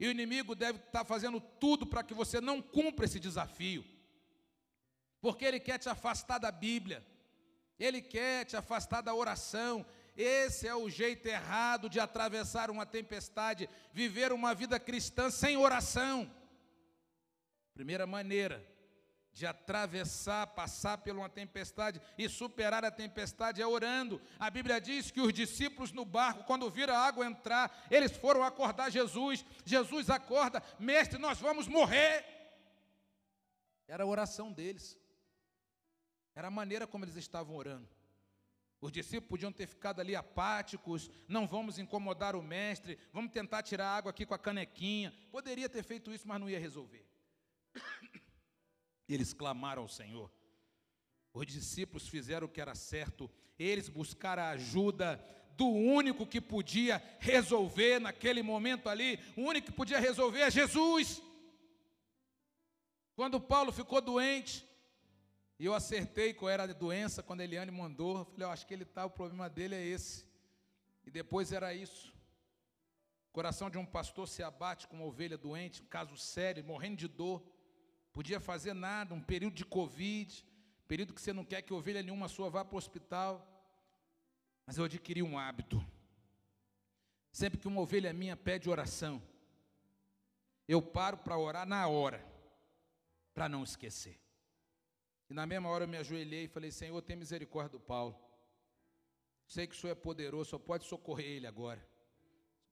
E 0.00 0.08
o 0.08 0.10
inimigo 0.10 0.54
deve 0.54 0.78
estar 0.78 1.04
fazendo 1.04 1.38
tudo 1.38 1.86
para 1.86 2.02
que 2.02 2.14
você 2.14 2.40
não 2.40 2.62
cumpra 2.62 3.04
esse 3.04 3.20
desafio. 3.20 3.84
Porque 5.20 5.44
ele 5.44 5.60
quer 5.60 5.78
te 5.78 5.88
afastar 5.88 6.38
da 6.38 6.50
Bíblia. 6.50 7.06
Ele 7.78 8.00
quer 8.00 8.46
te 8.46 8.56
afastar 8.56 9.02
da 9.02 9.14
oração. 9.14 9.84
Esse 10.16 10.66
é 10.66 10.74
o 10.74 10.88
jeito 10.88 11.26
errado 11.26 11.88
de 11.88 12.00
atravessar 12.00 12.70
uma 12.70 12.86
tempestade, 12.86 13.68
viver 13.92 14.32
uma 14.32 14.54
vida 14.54 14.80
cristã 14.80 15.30
sem 15.30 15.56
oração. 15.56 16.28
Primeira 17.74 18.06
maneira 18.06 18.71
de 19.32 19.46
atravessar, 19.46 20.46
passar 20.48 20.98
por 20.98 21.16
uma 21.16 21.28
tempestade 21.28 22.00
e 22.18 22.28
superar 22.28 22.84
a 22.84 22.90
tempestade 22.90 23.62
é 23.62 23.66
orando. 23.66 24.20
A 24.38 24.50
Bíblia 24.50 24.80
diz 24.80 25.10
que 25.10 25.20
os 25.20 25.32
discípulos 25.32 25.90
no 25.90 26.04
barco, 26.04 26.44
quando 26.44 26.70
viram 26.70 26.94
a 26.94 26.98
água 26.98 27.26
entrar, 27.26 27.86
eles 27.90 28.12
foram 28.16 28.42
acordar 28.42 28.90
Jesus. 28.90 29.44
Jesus 29.64 30.10
acorda, 30.10 30.62
mestre, 30.78 31.18
nós 31.18 31.38
vamos 31.38 31.66
morrer. 31.66 32.24
Era 33.88 34.04
a 34.04 34.06
oração 34.06 34.52
deles, 34.52 34.98
era 36.34 36.48
a 36.48 36.50
maneira 36.50 36.86
como 36.86 37.04
eles 37.04 37.16
estavam 37.16 37.56
orando. 37.56 37.88
Os 38.80 38.90
discípulos 38.90 39.28
podiam 39.28 39.52
ter 39.52 39.66
ficado 39.66 40.00
ali 40.00 40.16
apáticos, 40.16 41.08
não 41.28 41.46
vamos 41.46 41.78
incomodar 41.78 42.34
o 42.34 42.42
mestre, 42.42 42.98
vamos 43.12 43.30
tentar 43.30 43.62
tirar 43.62 43.96
água 43.96 44.10
aqui 44.10 44.26
com 44.26 44.34
a 44.34 44.38
canequinha. 44.38 45.14
Poderia 45.30 45.68
ter 45.68 45.84
feito 45.84 46.12
isso, 46.12 46.26
mas 46.26 46.40
não 46.40 46.50
ia 46.50 46.58
resolver. 46.58 47.06
Eles 49.12 49.32
clamaram 49.32 49.82
ao 49.82 49.88
Senhor. 49.88 50.30
Os 51.34 51.46
discípulos 51.46 52.08
fizeram 52.08 52.46
o 52.46 52.50
que 52.50 52.60
era 52.60 52.74
certo, 52.74 53.30
eles 53.58 53.88
buscaram 53.88 54.42
a 54.42 54.50
ajuda 54.50 55.22
do 55.56 55.66
único 55.66 56.26
que 56.26 56.40
podia 56.40 57.02
resolver 57.18 57.98
naquele 57.98 58.42
momento 58.42 58.88
ali, 58.88 59.18
o 59.36 59.42
único 59.42 59.66
que 59.66 59.72
podia 59.72 59.98
resolver 59.98 60.40
é 60.40 60.50
Jesus. 60.50 61.22
Quando 63.14 63.40
Paulo 63.40 63.70
ficou 63.70 64.00
doente, 64.00 64.66
e 65.58 65.66
eu 65.66 65.74
acertei 65.74 66.34
qual 66.34 66.48
era 66.48 66.64
a 66.64 66.66
doença 66.66 67.22
quando 67.22 67.40
Eliane 67.40 67.70
mandou, 67.70 68.18
eu 68.18 68.24
falei, 68.24 68.46
eu 68.46 68.50
acho 68.50 68.66
que 68.66 68.74
ele 68.74 68.82
está, 68.82 69.04
o 69.04 69.10
problema 69.10 69.48
dele 69.48 69.74
é 69.74 69.84
esse. 69.84 70.26
E 71.04 71.10
depois 71.10 71.52
era 71.52 71.74
isso. 71.74 72.12
O 73.30 73.32
coração 73.32 73.70
de 73.70 73.78
um 73.78 73.86
pastor 73.86 74.26
se 74.26 74.42
abate 74.42 74.86
com 74.88 74.96
uma 74.96 75.04
ovelha 75.04 75.38
doente, 75.38 75.82
um 75.82 75.86
caso 75.86 76.16
sério, 76.16 76.64
morrendo 76.64 76.96
de 76.96 77.08
dor 77.08 77.42
podia 78.12 78.38
fazer 78.40 78.74
nada, 78.74 79.14
um 79.14 79.22
período 79.22 79.54
de 79.54 79.64
Covid, 79.64 80.44
período 80.86 81.14
que 81.14 81.20
você 81.20 81.32
não 81.32 81.44
quer 81.44 81.62
que 81.62 81.72
ovelha 81.72 82.02
nenhuma 82.02 82.28
sua 82.28 82.50
vá 82.50 82.64
para 82.64 82.74
o 82.74 82.78
hospital. 82.78 83.48
Mas 84.66 84.76
eu 84.76 84.84
adquiri 84.84 85.22
um 85.22 85.38
hábito. 85.38 85.84
Sempre 87.32 87.58
que 87.58 87.66
uma 87.66 87.80
ovelha 87.80 88.12
minha 88.12 88.36
pede 88.36 88.68
oração, 88.68 89.22
eu 90.68 90.82
paro 90.82 91.16
para 91.16 91.38
orar 91.38 91.66
na 91.66 91.88
hora, 91.88 92.24
para 93.32 93.48
não 93.48 93.64
esquecer. 93.64 94.20
E 95.30 95.34
na 95.34 95.46
mesma 95.46 95.70
hora 95.70 95.84
eu 95.84 95.88
me 95.88 95.96
ajoelhei 95.96 96.44
e 96.44 96.48
falei: 96.48 96.70
Senhor, 96.70 97.00
tem 97.00 97.16
misericórdia 97.16 97.70
do 97.70 97.80
Paulo. 97.80 98.14
Sei 99.46 99.66
que 99.66 99.74
o 99.74 99.78
Senhor 99.78 99.92
é 99.92 99.94
poderoso, 99.94 100.50
só 100.50 100.58
pode 100.58 100.84
socorrer 100.84 101.26
ele 101.26 101.46
agora. 101.46 101.86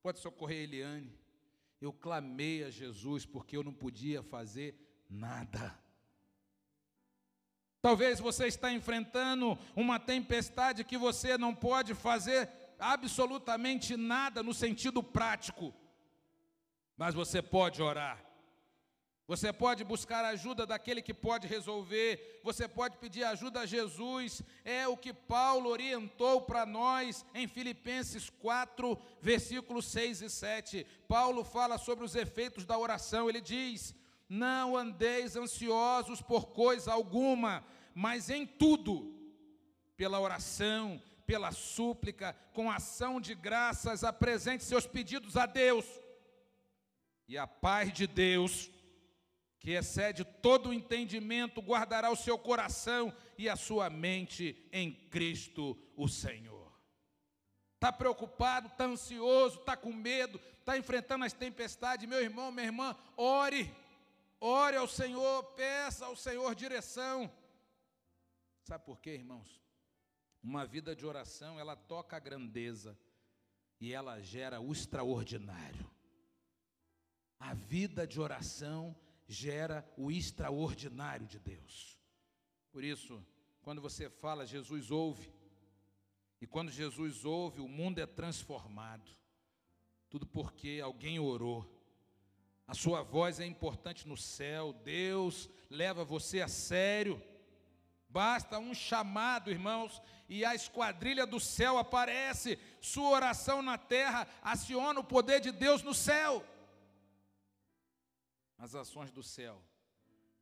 Pode 0.03 0.19
socorrer 0.19 0.65
Eliane. 0.65 1.19
Eu 1.81 1.93
clamei 1.93 2.65
a 2.65 2.71
Jesus 2.71 3.25
porque 3.25 3.57
eu 3.57 3.63
não 3.63 3.73
podia 3.73 4.23
fazer 4.23 4.90
nada. 5.11 5.77
Talvez 7.83 8.21
você 8.21 8.47
está 8.47 8.71
enfrentando 8.71 9.59
uma 9.75 9.99
tempestade 9.99 10.85
que 10.85 10.97
você 10.97 11.37
não 11.37 11.55
pode 11.55 11.95
fazer 11.95 12.49
absolutamente 12.79 13.97
nada 13.97 14.43
no 14.43 14.55
sentido 14.55 15.03
prático, 15.03 15.75
mas 16.97 17.15
você 17.15 17.43
pode 17.43 17.83
orar. 17.83 18.31
Você 19.27 19.53
pode 19.53 19.85
buscar 19.85 20.25
ajuda 20.25 20.67
daquele 20.67 21.01
que 21.01 21.15
pode 21.15 21.47
resolver, 21.47 22.41
você 22.43 22.67
pode 22.67 22.97
pedir 22.97 23.23
ajuda 23.23 23.61
a 23.61 23.67
Jesus, 23.67 24.43
é 24.65 24.89
o 24.89 24.97
que 24.97 25.15
Paulo 25.15 25.71
orientou 25.71 26.43
para 26.43 26.67
nós 26.67 27.25
em 27.33 27.47
Filipenses 27.47 28.29
4, 28.29 28.99
versículos 29.21 29.87
6 29.87 30.23
e 30.23 30.29
7. 30.29 30.85
Paulo 31.07 31.45
fala 31.45 31.79
sobre 31.79 32.05
os 32.05 32.17
efeitos 32.17 32.65
da 32.65 32.77
oração, 32.77 33.29
ele 33.29 33.41
diz: 33.41 33.95
não 34.31 34.77
andeis 34.77 35.35
ansiosos 35.35 36.23
por 36.23 36.53
coisa 36.53 36.93
alguma, 36.93 37.67
mas 37.93 38.31
em 38.31 38.47
tudo, 38.47 39.13
pela 39.97 40.21
oração, 40.21 41.03
pela 41.27 41.51
súplica, 41.51 42.33
com 42.55 42.71
ação 42.71 43.21
de 43.21 43.35
graças, 43.35 44.05
apresente 44.05 44.63
seus 44.63 44.87
pedidos 44.87 45.37
a 45.37 45.47
Deus. 45.47 45.85
E 47.27 47.37
a 47.37 47.47
paz 47.47 47.93
de 47.93 48.07
Deus, 48.07 48.71
que 49.59 49.73
excede 49.73 50.25
todo 50.25 50.69
o 50.69 50.73
entendimento, 50.73 51.61
guardará 51.61 52.09
o 52.09 52.17
seu 52.17 52.39
coração 52.39 53.13
e 53.37 53.49
a 53.49 53.57
sua 53.57 53.91
mente 53.91 54.57
em 54.73 54.93
Cristo 54.93 55.77
o 55.97 56.07
Senhor. 56.07 56.73
Está 57.75 57.93
preocupado, 57.93 58.69
está 58.69 58.85
ansioso, 58.85 59.59
está 59.59 59.77
com 59.77 59.93
medo, 59.93 60.41
está 60.61 60.79
enfrentando 60.79 61.25
as 61.25 61.33
tempestades, 61.33 62.09
meu 62.09 62.23
irmão, 62.23 62.53
minha 62.53 62.67
irmã, 62.67 62.97
ore 63.17 63.75
ore 64.41 64.77
ao 64.77 64.89
Senhor, 64.89 65.45
peça 65.55 66.07
ao 66.07 66.17
Senhor 66.17 66.55
direção. 66.55 67.31
Sabe 68.63 68.85
por 68.85 68.99
quê, 68.99 69.15
irmãos? 69.15 69.61
Uma 70.43 70.65
vida 70.65 70.97
de 70.97 71.05
oração, 71.05 71.61
ela 71.61 71.77
toca 71.77 72.17
a 72.17 72.21
grandeza 72.21 72.99
e 73.79 73.93
ela 73.93 74.21
gera 74.21 74.61
o 74.61 74.73
extraordinário. 74.73 75.91
A 77.39 77.55
vida 77.55 78.07
de 78.07 78.21
oração 78.21 78.97
gera 79.27 79.89
o 79.97 80.11
extraordinário 80.11 81.27
de 81.27 81.39
Deus. 81.39 81.99
Por 82.73 82.85
isso, 82.85 83.25
quando 83.63 83.81
você 83.81 84.09
fala, 84.09 84.47
Jesus 84.47 84.91
ouve. 84.91 85.33
E 86.41 86.47
quando 86.47 86.71
Jesus 86.71 87.25
ouve, 87.25 87.61
o 87.61 87.69
mundo 87.69 87.99
é 87.99 88.07
transformado. 88.07 89.11
Tudo 90.09 90.27
porque 90.27 90.81
alguém 90.83 91.19
orou. 91.19 91.80
A 92.71 92.75
sua 92.75 93.03
voz 93.03 93.41
é 93.41 93.47
importante 93.47 94.07
no 94.07 94.17
céu. 94.17 94.73
Deus 94.73 95.51
leva 95.69 96.05
você 96.05 96.41
a 96.41 96.47
sério. 96.47 97.21
Basta 98.09 98.61
um 98.61 98.73
chamado, 98.73 99.51
irmãos, 99.51 100.01
e 100.29 100.45
a 100.45 100.55
esquadrilha 100.55 101.27
do 101.27 101.41
céu 101.41 101.79
aparece. 101.79 102.57
Sua 102.81 103.11
oração 103.11 103.61
na 103.61 103.77
terra 103.77 104.25
aciona 104.41 105.01
o 105.01 105.05
poder 105.05 105.41
de 105.41 105.51
Deus 105.51 105.83
no 105.83 105.93
céu. 105.93 106.45
As 108.57 108.77
ações 108.77 109.11
do 109.11 109.21
céu 109.25 109.61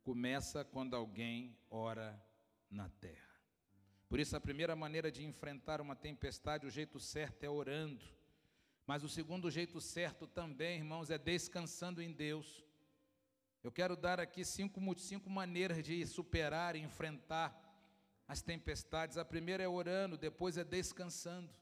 começa 0.03 0.63
quando 0.63 0.95
alguém 0.95 1.57
ora 1.67 2.23
na 2.69 2.89
terra. 2.89 3.41
Por 4.07 4.19
isso 4.19 4.37
a 4.37 4.39
primeira 4.39 4.75
maneira 4.75 5.11
de 5.11 5.25
enfrentar 5.25 5.81
uma 5.81 5.95
tempestade, 5.95 6.67
o 6.67 6.69
jeito 6.69 6.99
certo 6.99 7.43
é 7.43 7.49
orando. 7.49 8.05
Mas 8.89 9.03
o 9.03 9.07
segundo 9.07 9.51
jeito 9.51 9.79
certo 9.79 10.25
também, 10.25 10.77
irmãos, 10.77 11.11
é 11.11 11.17
descansando 11.19 12.01
em 12.01 12.11
Deus. 12.11 12.65
Eu 13.63 13.71
quero 13.71 13.95
dar 13.95 14.19
aqui 14.19 14.43
cinco, 14.43 14.81
cinco 14.97 15.29
maneiras 15.29 15.83
de 15.83 16.03
superar 16.07 16.75
e 16.75 16.79
enfrentar 16.79 17.55
as 18.27 18.41
tempestades. 18.41 19.15
A 19.15 19.23
primeira 19.23 19.61
é 19.61 19.67
orando, 19.67 20.17
depois 20.17 20.57
é 20.57 20.63
descansando. 20.63 21.53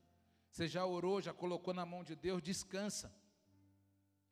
Você 0.49 0.69
já 0.69 0.85
orou, 0.85 1.21
já 1.21 1.33
colocou 1.33 1.73
na 1.73 1.85
mão 1.85 2.01
de 2.01 2.15
Deus, 2.15 2.41
descansa. 2.41 3.13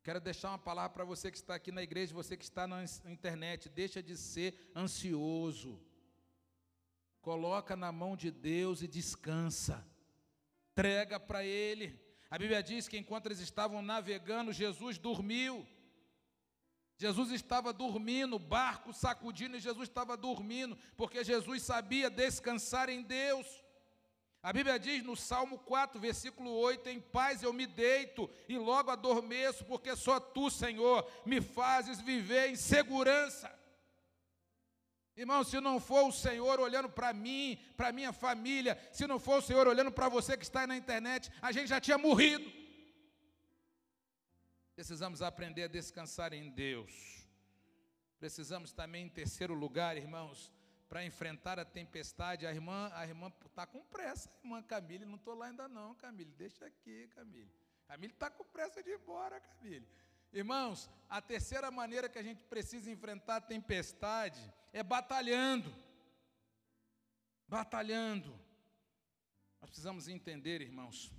Quero 0.01 0.21
deixar 0.21 0.51
uma 0.51 0.57
palavra 0.57 0.91
para 0.91 1.03
você 1.03 1.29
que 1.29 1.35
está 1.35 1.55
aqui 1.55 1.73
na 1.73 1.83
igreja, 1.83 2.13
você 2.13 2.37
que 2.37 2.45
está 2.45 2.65
na 2.65 2.85
internet, 3.07 3.67
deixa 3.67 4.01
de 4.01 4.15
ser 4.15 4.71
ansioso. 4.73 5.81
Coloca 7.19 7.75
na 7.75 7.91
mão 7.91 8.15
de 8.15 8.31
Deus 8.31 8.81
e 8.81 8.87
descansa. 8.87 9.85
Entrega 10.71 11.19
para 11.19 11.43
ele. 11.43 12.04
A 12.35 12.37
Bíblia 12.37 12.61
diz 12.61 12.89
que 12.89 12.97
enquanto 12.97 13.27
eles 13.27 13.39
estavam 13.39 13.81
navegando, 13.81 14.51
Jesus 14.51 14.97
dormiu. 14.97 15.65
Jesus 16.97 17.31
estava 17.31 17.71
dormindo, 17.71 18.37
barco 18.37 18.91
sacudindo 18.91 19.55
e 19.55 19.61
Jesus 19.61 19.87
estava 19.87 20.17
dormindo, 20.17 20.77
porque 20.97 21.23
Jesus 21.23 21.63
sabia 21.63 22.09
descansar 22.09 22.89
em 22.89 23.01
Deus. 23.01 23.47
A 24.43 24.51
Bíblia 24.51 24.77
diz 24.77 25.01
no 25.01 25.15
Salmo 25.15 25.57
4, 25.59 25.97
versículo 25.97 26.51
8: 26.51 26.89
Em 26.89 26.99
paz 26.99 27.41
eu 27.41 27.53
me 27.53 27.65
deito 27.65 28.29
e 28.49 28.57
logo 28.57 28.91
adormeço, 28.91 29.63
porque 29.63 29.95
só 29.95 30.19
tu, 30.19 30.49
Senhor, 30.49 31.09
me 31.25 31.39
fazes 31.39 32.01
viver 32.01 32.49
em 32.49 32.57
segurança. 32.57 33.49
Irmão, 35.15 35.43
se 35.43 35.61
não 35.61 35.79
for 35.79 36.07
o 36.07 36.11
Senhor 36.11 36.59
olhando 36.59 36.89
para 36.89 37.13
mim, 37.13 37.57
para 37.77 37.91
minha 37.91 38.11
família, 38.11 38.77
se 38.91 39.07
não 39.07 39.17
for 39.17 39.37
o 39.39 39.41
Senhor 39.41 39.65
olhando 39.65 39.91
para 39.91 40.09
você 40.09 40.35
que 40.35 40.43
está 40.43 40.61
aí 40.61 40.67
na 40.67 40.75
internet, 40.75 41.31
a 41.41 41.51
gente 41.53 41.67
já 41.67 41.79
tinha 41.79 41.97
morrido. 41.97 42.51
Precisamos 44.75 45.21
aprender 45.21 45.63
a 45.63 45.67
descansar 45.67 46.33
em 46.33 46.49
Deus. 46.49 47.25
Precisamos 48.19 48.73
também, 48.73 49.05
em 49.05 49.09
terceiro 49.09 49.53
lugar, 49.53 49.95
irmãos, 49.95 50.51
para 50.89 51.05
enfrentar 51.05 51.59
a 51.59 51.63
tempestade. 51.65 52.45
A 52.45 52.51
irmã 52.51 52.91
a 52.93 53.07
irmã 53.07 53.31
está 53.45 53.65
com 53.65 53.81
pressa, 53.85 54.29
a 54.29 54.45
irmã 54.45 54.61
Camille. 54.61 55.05
Não 55.05 55.15
estou 55.15 55.33
lá 55.33 55.45
ainda 55.45 55.67
não, 55.69 55.95
Camille. 55.95 56.33
Deixa 56.33 56.65
aqui, 56.65 57.07
Camille. 57.15 57.51
Camille 57.87 58.13
está 58.13 58.29
com 58.29 58.43
pressa 58.43 58.83
de 58.83 58.89
ir 58.89 58.95
embora, 58.95 59.39
Camille. 59.39 59.87
Irmãos, 60.35 60.89
a 61.09 61.21
terceira 61.21 61.71
maneira 61.71 62.09
que 62.09 62.19
a 62.19 62.23
gente 62.23 62.43
precisa 62.43 62.91
enfrentar 62.91 63.37
a 63.37 63.41
tempestade 63.41 64.41
é 64.73 64.83
batalhando. 64.83 65.73
Batalhando. 67.47 68.37
Nós 69.61 69.69
precisamos 69.69 70.09
entender, 70.09 70.59
irmãos. 70.59 71.09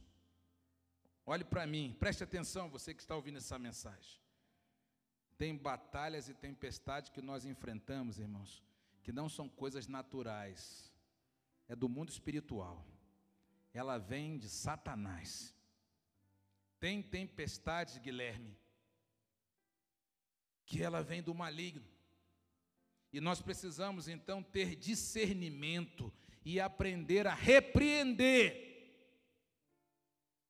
Olhe 1.24 1.44
para 1.44 1.66
mim, 1.66 1.96
preste 1.98 2.22
atenção, 2.22 2.68
você 2.68 2.92
que 2.92 3.00
está 3.00 3.16
ouvindo 3.16 3.38
essa 3.38 3.59
mensagem. 3.59 4.20
Tem 5.38 5.57
batalhas 5.57 6.29
e 6.29 6.35
tempestades 6.35 7.09
que 7.09 7.22
nós 7.22 7.46
enfrentamos, 7.46 8.18
irmãos, 8.18 8.62
que 9.02 9.12
não 9.12 9.31
são 9.31 9.48
coisas 9.48 9.87
naturais, 9.87 10.92
é 11.66 11.74
do 11.74 11.88
mundo 11.88 12.11
espiritual. 12.11 12.87
Ela 13.72 13.96
vem 13.96 14.37
de 14.37 14.48
Satanás. 14.50 15.55
Tem 16.79 17.02
tempestades, 17.02 17.96
Guilherme, 17.96 18.55
que 20.66 20.83
ela 20.83 21.02
vem 21.02 21.22
do 21.22 21.35
maligno. 21.35 21.88
E 23.12 23.20
nós 23.20 23.40
precisamos 23.40 24.09
então 24.09 24.42
ter 24.42 24.74
discernimento 24.76 26.12
e 26.44 26.61
aprender 26.61 27.26
a 27.26 27.35
repreender 27.35 28.64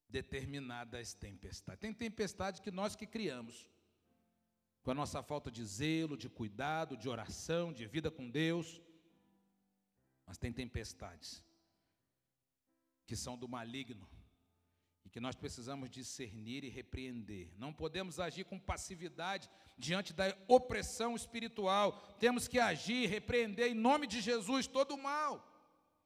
determinadas 0.09 1.15
tempestades. 1.15 1.81
Tem 1.81 1.93
tempestade 1.93 2.63
que 2.63 2.71
nós 2.71 2.97
que 2.97 3.07
criamos 3.07 3.69
com 4.83 4.91
a 4.91 4.95
nossa 4.95 5.23
falta 5.23 5.51
de 5.51 5.65
zelo, 5.65 6.17
de 6.17 6.29
cuidado, 6.29 6.97
de 6.97 7.09
oração, 7.09 7.73
de 7.73 7.87
vida 7.87 8.11
com 8.11 8.31
Deus. 8.31 8.81
Mas 10.25 10.39
tem 10.39 10.53
tempestades 10.53 11.45
que 13.07 13.15
são 13.15 13.37
do 13.37 13.47
maligno 13.47 14.09
e 15.07 15.09
que 15.09 15.21
nós 15.21 15.37
precisamos 15.37 15.89
discernir 15.89 16.65
e 16.65 16.69
repreender. 16.69 17.49
Não 17.57 17.73
podemos 17.73 18.19
agir 18.19 18.43
com 18.43 18.59
passividade 18.59 19.49
diante 19.79 20.13
da 20.13 20.37
opressão 20.49 21.15
espiritual. 21.15 21.93
Temos 22.19 22.49
que 22.49 22.59
agir, 22.59 23.09
repreender 23.09 23.71
em 23.71 23.75
nome 23.75 24.09
de 24.09 24.21
Jesus 24.21 24.67
todo 24.67 24.97
o 24.97 25.03
mal. 25.03 25.49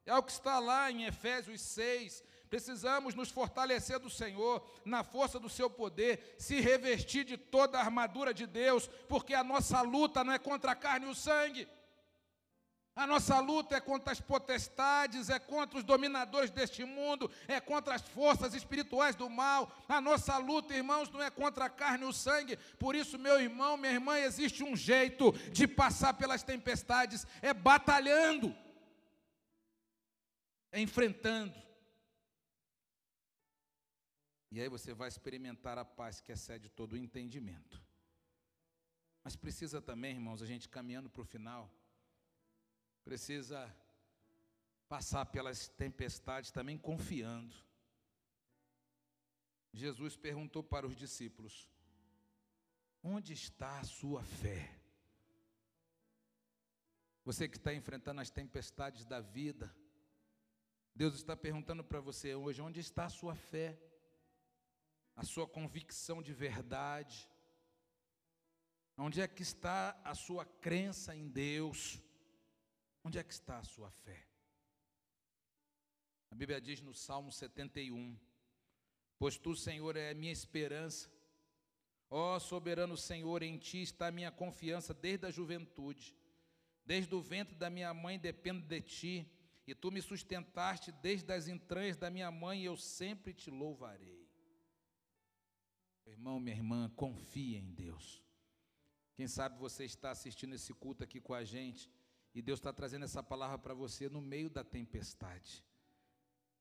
É 0.05 0.15
o 0.15 0.23
que 0.23 0.33
está 0.33 0.59
lá 0.59 0.91
em 0.93 1.05
Efésios 1.05 1.63
6, 1.63 2.23
Precisamos 2.51 3.15
nos 3.15 3.31
fortalecer 3.31 4.01
do 4.01 4.11
Senhor, 4.11 4.69
na 4.85 5.05
força 5.05 5.39
do 5.39 5.49
seu 5.49 5.71
poder, 5.71 6.35
se 6.37 6.61
revestir 6.61 7.25
de 7.25 7.37
toda 7.37 7.79
a 7.79 7.81
armadura 7.81 8.35
de 8.35 8.45
Deus, 8.45 8.89
porque 9.09 9.35
a 9.35 9.45
nossa 9.45 9.81
luta 9.83 10.25
não 10.25 10.33
é 10.33 10.39
contra 10.39 10.73
a 10.73 10.75
carne 10.75 11.07
e 11.07 11.11
o 11.11 11.15
sangue. 11.15 11.69
A 12.95 13.07
nossa 13.07 13.39
luta 13.39 13.77
é 13.77 13.81
contra 13.81 14.13
as 14.13 14.21
potestades, 14.21 15.31
é 15.31 15.39
contra 15.39 15.79
os 15.79 15.85
dominadores 15.85 16.51
deste 16.51 16.85
mundo, 16.85 17.31
é 17.47 17.61
contra 17.61 17.95
as 17.95 18.03
forças 18.03 18.53
espirituais 18.53 19.15
do 19.15 19.31
mal. 19.31 19.73
A 19.89 20.01
nossa 20.01 20.37
luta, 20.39 20.75
irmãos, 20.75 21.09
não 21.09 21.23
é 21.23 21.31
contra 21.31 21.67
a 21.67 21.71
carne 21.71 22.05
e 22.05 22.09
o 22.09 22.13
sangue. 22.13 22.57
Por 22.79 22.95
isso, 22.95 23.19
meu 23.19 23.41
irmão, 23.41 23.77
minha 23.77 23.93
irmã, 23.93 24.19
existe 24.19 24.65
um 24.65 24.77
jeito 24.77 25.33
de 25.53 25.69
passar 25.69 26.15
pelas 26.15 26.43
tempestades: 26.43 27.27
é 27.41 27.55
batalhando, 27.55 28.55
é 30.73 30.81
enfrentando. 30.81 31.55
E 34.51 34.61
aí 34.61 34.69
você 34.69 34.93
vai 34.93 35.07
experimentar 35.07 35.79
a 35.79 35.85
paz 35.85 36.21
que 36.21 36.33
excede 36.33 36.69
todo 36.69 36.95
o 36.95 36.99
entendimento. 36.99 37.81
Mas 39.23 39.37
precisa 39.37 39.81
também, 39.81 40.15
irmãos, 40.15 40.43
a 40.43 40.47
gente 40.47 40.69
caminhando 40.69 41.09
para 41.09 41.23
o 41.23 41.25
final, 41.25 41.71
precisa 43.05 43.75
passar 44.89 45.27
pelas 45.27 45.69
tempestades 45.69 46.51
também 46.51 46.77
confiando. 46.77 47.55
Jesus 49.73 50.17
perguntou 50.17 50.63
para 50.63 50.87
os 50.87 50.97
discípulos: 50.97 51.69
Onde 53.03 53.33
está 53.33 53.79
a 53.79 53.85
sua 53.85 54.23
fé? 54.23 54.77
Você 57.25 57.49
que 57.49 57.57
está 57.57 57.73
enfrentando 57.73 58.21
as 58.21 58.31
tempestades 58.31 59.05
da 59.05 59.21
vida, 59.21 59.75
Deus 60.95 61.15
está 61.15 61.37
perguntando 61.37 61.85
para 61.85 62.01
você 62.01 62.35
hoje: 62.35 62.61
onde 62.61 62.81
está 62.81 63.05
a 63.05 63.11
sua 63.11 63.35
fé? 63.35 63.79
a 65.21 65.25
sua 65.25 65.47
convicção 65.47 66.23
de 66.23 66.33
verdade? 66.33 67.31
Onde 68.97 69.21
é 69.21 69.29
que 69.29 69.43
está 69.43 70.01
a 70.03 70.15
sua 70.15 70.47
crença 70.47 71.15
em 71.15 71.29
Deus? 71.29 72.03
Onde 73.03 73.19
é 73.19 73.25
que 73.25 73.33
está 73.33 73.59
a 73.59 73.65
sua 73.65 73.91
fé? 73.91 74.27
A 76.31 76.35
Bíblia 76.35 76.61
diz 76.61 76.81
no 76.81 76.95
Salmo 76.95 77.33
71: 77.33 78.19
Pois 79.19 79.37
tu, 79.39 79.57
Senhor, 79.57 79.97
é 79.97 80.11
a 80.11 80.15
minha 80.15 80.33
esperança. 80.33 81.11
Ó 82.09 82.39
soberano 82.39 82.97
Senhor, 82.97 83.43
em 83.43 83.57
ti 83.57 83.83
está 83.83 84.09
a 84.09 84.13
minha 84.13 84.31
confiança 84.31 84.93
desde 84.93 85.27
a 85.27 85.31
juventude. 85.31 86.15
Desde 86.85 87.15
o 87.15 87.21
ventre 87.21 87.55
da 87.55 87.71
minha 87.71 87.93
mãe 87.95 88.19
dependo 88.19 88.67
de 88.67 88.81
ti, 88.81 89.31
e 89.67 89.75
tu 89.75 89.93
me 89.93 90.03
sustentaste 90.03 90.91
desde 90.91 91.33
as 91.33 91.47
entranhas 91.47 91.97
da 91.97 92.11
minha 92.11 92.31
mãe, 92.31 92.63
e 92.63 92.65
eu 92.65 92.77
sempre 92.77 93.33
te 93.33 93.51
louvarei. 93.51 94.29
Irmão, 96.07 96.41
minha 96.41 96.57
irmã, 96.57 96.91
confia 96.97 97.59
em 97.59 97.73
Deus. 97.73 98.25
Quem 99.15 99.29
sabe 99.29 99.59
você 99.59 99.85
está 99.85 100.11
assistindo 100.11 100.55
esse 100.55 100.75
culto 100.75 101.05
aqui 101.05 101.21
com 101.21 101.35
a 101.35 101.45
gente 101.45 101.89
e 102.35 102.41
Deus 102.41 102.59
está 102.59 102.73
trazendo 102.73 103.05
essa 103.05 103.23
palavra 103.23 103.59
para 103.59 103.75
você 103.75 104.09
no 104.09 104.21
meio 104.21 104.49
da 104.49 104.63
tempestade. 104.63 105.65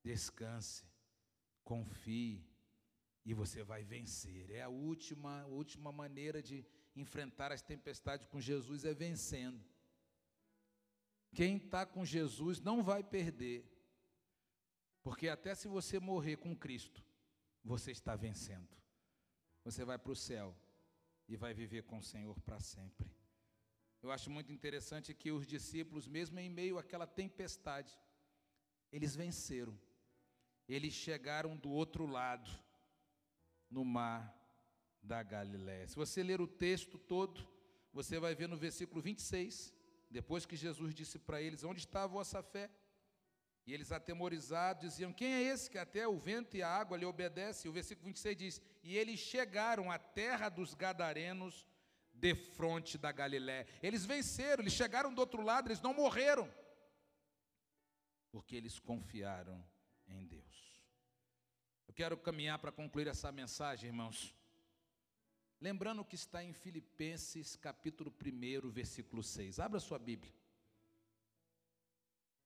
Descanse, 0.03 0.85
confie 1.63 2.43
e 3.25 3.33
você 3.33 3.63
vai 3.63 3.83
vencer. 3.83 4.49
É 4.49 4.63
a 4.63 4.69
última, 4.69 5.45
última 5.45 5.91
maneira 5.91 6.41
de 6.41 6.65
enfrentar 6.95 7.51
as 7.51 7.61
tempestades 7.61 8.25
com 8.25 8.41
Jesus 8.41 8.85
é 8.85 8.93
vencendo. 8.93 9.63
Quem 11.33 11.57
está 11.57 11.85
com 11.85 12.03
Jesus 12.03 12.59
não 12.59 12.81
vai 12.81 13.03
perder, 13.03 13.63
porque 15.03 15.29
até 15.29 15.53
se 15.53 15.67
você 15.67 15.99
morrer 15.99 16.37
com 16.37 16.55
Cristo, 16.55 17.05
você 17.63 17.91
está 17.91 18.15
vencendo. 18.15 18.75
Você 19.63 19.85
vai 19.85 19.99
para 19.99 20.11
o 20.11 20.15
céu 20.15 20.55
e 21.27 21.35
vai 21.35 21.53
viver 21.53 21.83
com 21.83 21.99
o 21.99 22.03
Senhor 22.03 22.39
para 22.41 22.59
sempre. 22.59 23.18
Eu 24.01 24.11
acho 24.11 24.29
muito 24.29 24.51
interessante 24.51 25.13
que 25.13 25.31
os 25.31 25.45
discípulos, 25.45 26.07
mesmo 26.07 26.39
em 26.39 26.49
meio 26.49 26.77
àquela 26.77 27.05
tempestade, 27.05 27.99
eles 28.91 29.15
venceram. 29.15 29.77
Eles 30.67 30.93
chegaram 30.93 31.57
do 31.57 31.69
outro 31.69 32.05
lado, 32.05 32.49
no 33.69 33.83
mar 33.83 34.35
da 35.01 35.21
Galiléia. 35.21 35.87
Se 35.87 35.95
você 35.95 36.23
ler 36.23 36.39
o 36.39 36.47
texto 36.47 36.97
todo, 36.97 37.47
você 37.91 38.19
vai 38.19 38.35
ver 38.35 38.47
no 38.47 38.57
versículo 38.57 39.01
26, 39.01 39.73
depois 40.09 40.45
que 40.45 40.55
Jesus 40.55 40.93
disse 40.93 41.19
para 41.19 41.41
eles: 41.41 41.63
Onde 41.63 41.79
está 41.79 42.03
a 42.03 42.07
vossa 42.07 42.41
fé? 42.41 42.69
E 43.65 43.73
eles, 43.73 43.91
atemorizados, 43.91 44.81
diziam: 44.81 45.13
Quem 45.13 45.31
é 45.33 45.41
esse 45.43 45.69
que 45.69 45.77
até 45.77 46.07
o 46.07 46.17
vento 46.17 46.55
e 46.55 46.63
a 46.63 46.69
água 46.69 46.97
lhe 46.97 47.05
obedecem? 47.05 47.69
O 47.69 47.73
versículo 47.73 48.07
26 48.07 48.37
diz: 48.37 48.61
E 48.83 48.97
eles 48.97 49.19
chegaram 49.19 49.91
à 49.91 49.99
terra 49.99 50.49
dos 50.49 50.73
Gadarenos, 50.73 51.67
de 52.19 52.35
fronte 52.35 52.97
da 52.97 53.11
Galiléia. 53.11 53.65
Eles 53.81 54.05
venceram, 54.05 54.61
eles 54.61 54.73
chegaram 54.73 55.13
do 55.13 55.19
outro 55.19 55.41
lado, 55.41 55.67
eles 55.67 55.81
não 55.81 55.93
morreram, 55.93 56.51
porque 58.31 58.55
eles 58.55 58.77
confiaram 58.77 59.63
em 60.07 60.25
Deus. 60.25 60.83
Eu 61.87 61.93
quero 61.93 62.17
caminhar 62.17 62.59
para 62.59 62.71
concluir 62.71 63.07
essa 63.07 63.31
mensagem, 63.31 63.87
irmãos. 63.87 64.35
Lembrando 65.61 66.05
que 66.05 66.15
está 66.15 66.43
em 66.43 66.53
Filipenses 66.53 67.55
capítulo 67.55 68.13
1, 68.13 68.69
versículo 68.69 69.23
6. 69.23 69.59
Abra 69.59 69.79
sua 69.79 69.99
Bíblia. 69.99 70.33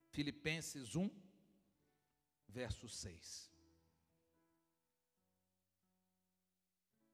Filipenses 0.08 0.96
1, 0.96 1.10
verso 2.48 2.88
6. 2.88 3.52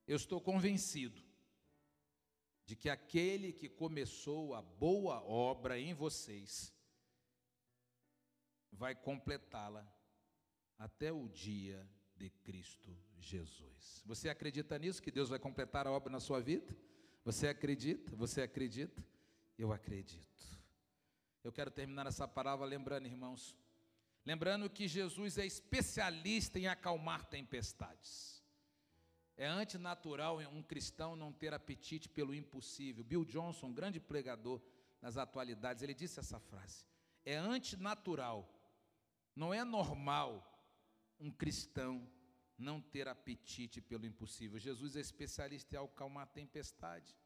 Eu 0.07 0.17
estou 0.17 0.41
convencido 0.41 1.30
de 2.71 2.77
que 2.77 2.89
aquele 2.89 3.53
que 3.53 3.69
começou 3.69 4.55
a 4.55 4.63
boa 4.63 5.21
obra 5.25 5.77
em 5.77 5.93
vocês 5.93 6.73
vai 8.71 8.95
completá-la 8.95 9.85
até 10.79 11.13
o 11.13 11.29
dia 11.29 11.85
de 12.15 12.31
Cristo 12.31 12.97
Jesus. 13.19 14.05
Você 14.07 14.29
acredita 14.29 14.79
nisso 14.79 15.03
que 15.03 15.11
Deus 15.11 15.29
vai 15.29 15.41
completar 15.41 15.85
a 15.89 15.91
obra 15.91 16.13
na 16.13 16.21
sua 16.21 16.41
vida? 16.41 16.73
Você 17.25 17.49
acredita? 17.49 18.15
Você 18.15 18.41
acredita? 18.41 19.05
Eu 19.59 19.73
acredito. 19.73 20.45
Eu 21.43 21.51
quero 21.51 21.73
terminar 21.73 22.07
essa 22.07 22.29
palavra 22.29 22.65
lembrando, 22.67 23.07
irmãos, 23.07 23.57
lembrando 24.25 24.71
que 24.71 24.87
Jesus 24.87 25.39
é 25.39 25.45
especialista 25.45 26.57
em 26.57 26.69
acalmar 26.69 27.25
tempestades. 27.25 28.40
É 29.41 29.47
antinatural 29.47 30.39
um 30.53 30.63
cristão 30.63 31.17
não 31.17 31.33
ter 31.33 31.55
apetite 31.55 32.11
pelo 32.11 32.35
impossível. 32.35 33.03
Bill 33.03 33.25
Johnson, 33.25 33.69
um 33.69 33.73
grande 33.73 33.99
pregador 33.99 34.61
nas 35.01 35.17
atualidades, 35.17 35.83
ele 35.83 35.95
disse 35.95 36.21
essa 36.21 36.39
frase: 36.39 36.85
É 37.25 37.37
antinatural, 37.37 38.47
não 39.35 39.55
é 39.55 39.65
normal 39.65 40.47
um 41.19 41.31
cristão 41.31 42.07
não 42.59 42.83
ter 42.83 43.09
apetite 43.09 43.81
pelo 43.81 44.05
impossível. 44.05 44.59
Jesus 44.59 44.95
é 44.95 45.01
especialista 45.01 45.75
em 45.75 45.79
acalmar 45.79 46.25
a 46.25 46.27
tempestade. 46.27 47.17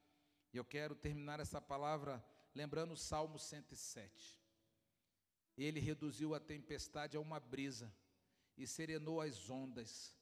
E 0.52 0.56
eu 0.56 0.64
quero 0.64 0.94
terminar 0.94 1.40
essa 1.40 1.60
palavra 1.60 2.24
lembrando 2.54 2.92
o 2.92 2.96
Salmo 2.96 3.40
107. 3.40 4.40
Ele 5.58 5.80
reduziu 5.80 6.32
a 6.32 6.38
tempestade 6.38 7.16
a 7.16 7.20
uma 7.20 7.40
brisa 7.40 7.92
e 8.56 8.68
serenou 8.68 9.20
as 9.20 9.50
ondas. 9.50 10.16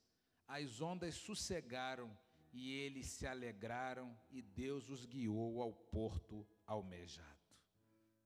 As 0.47 0.81
ondas 0.81 1.15
sossegaram 1.15 2.17
e 2.53 2.71
eles 2.71 3.07
se 3.07 3.27
alegraram 3.27 4.15
e 4.31 4.43
Deus 4.43 4.91
os 4.91 5.07
guiou 5.07 5.63
ao 5.63 5.73
porto 5.73 6.47
almejado. 6.67 7.29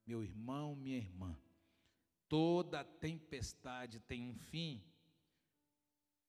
Meu 0.05 0.23
irmão, 0.23 0.75
minha 0.75 0.97
irmã, 0.97 1.37
toda 2.29 2.85
tempestade 2.85 4.01
tem 4.01 4.23
um 4.23 4.35
fim, 4.35 4.85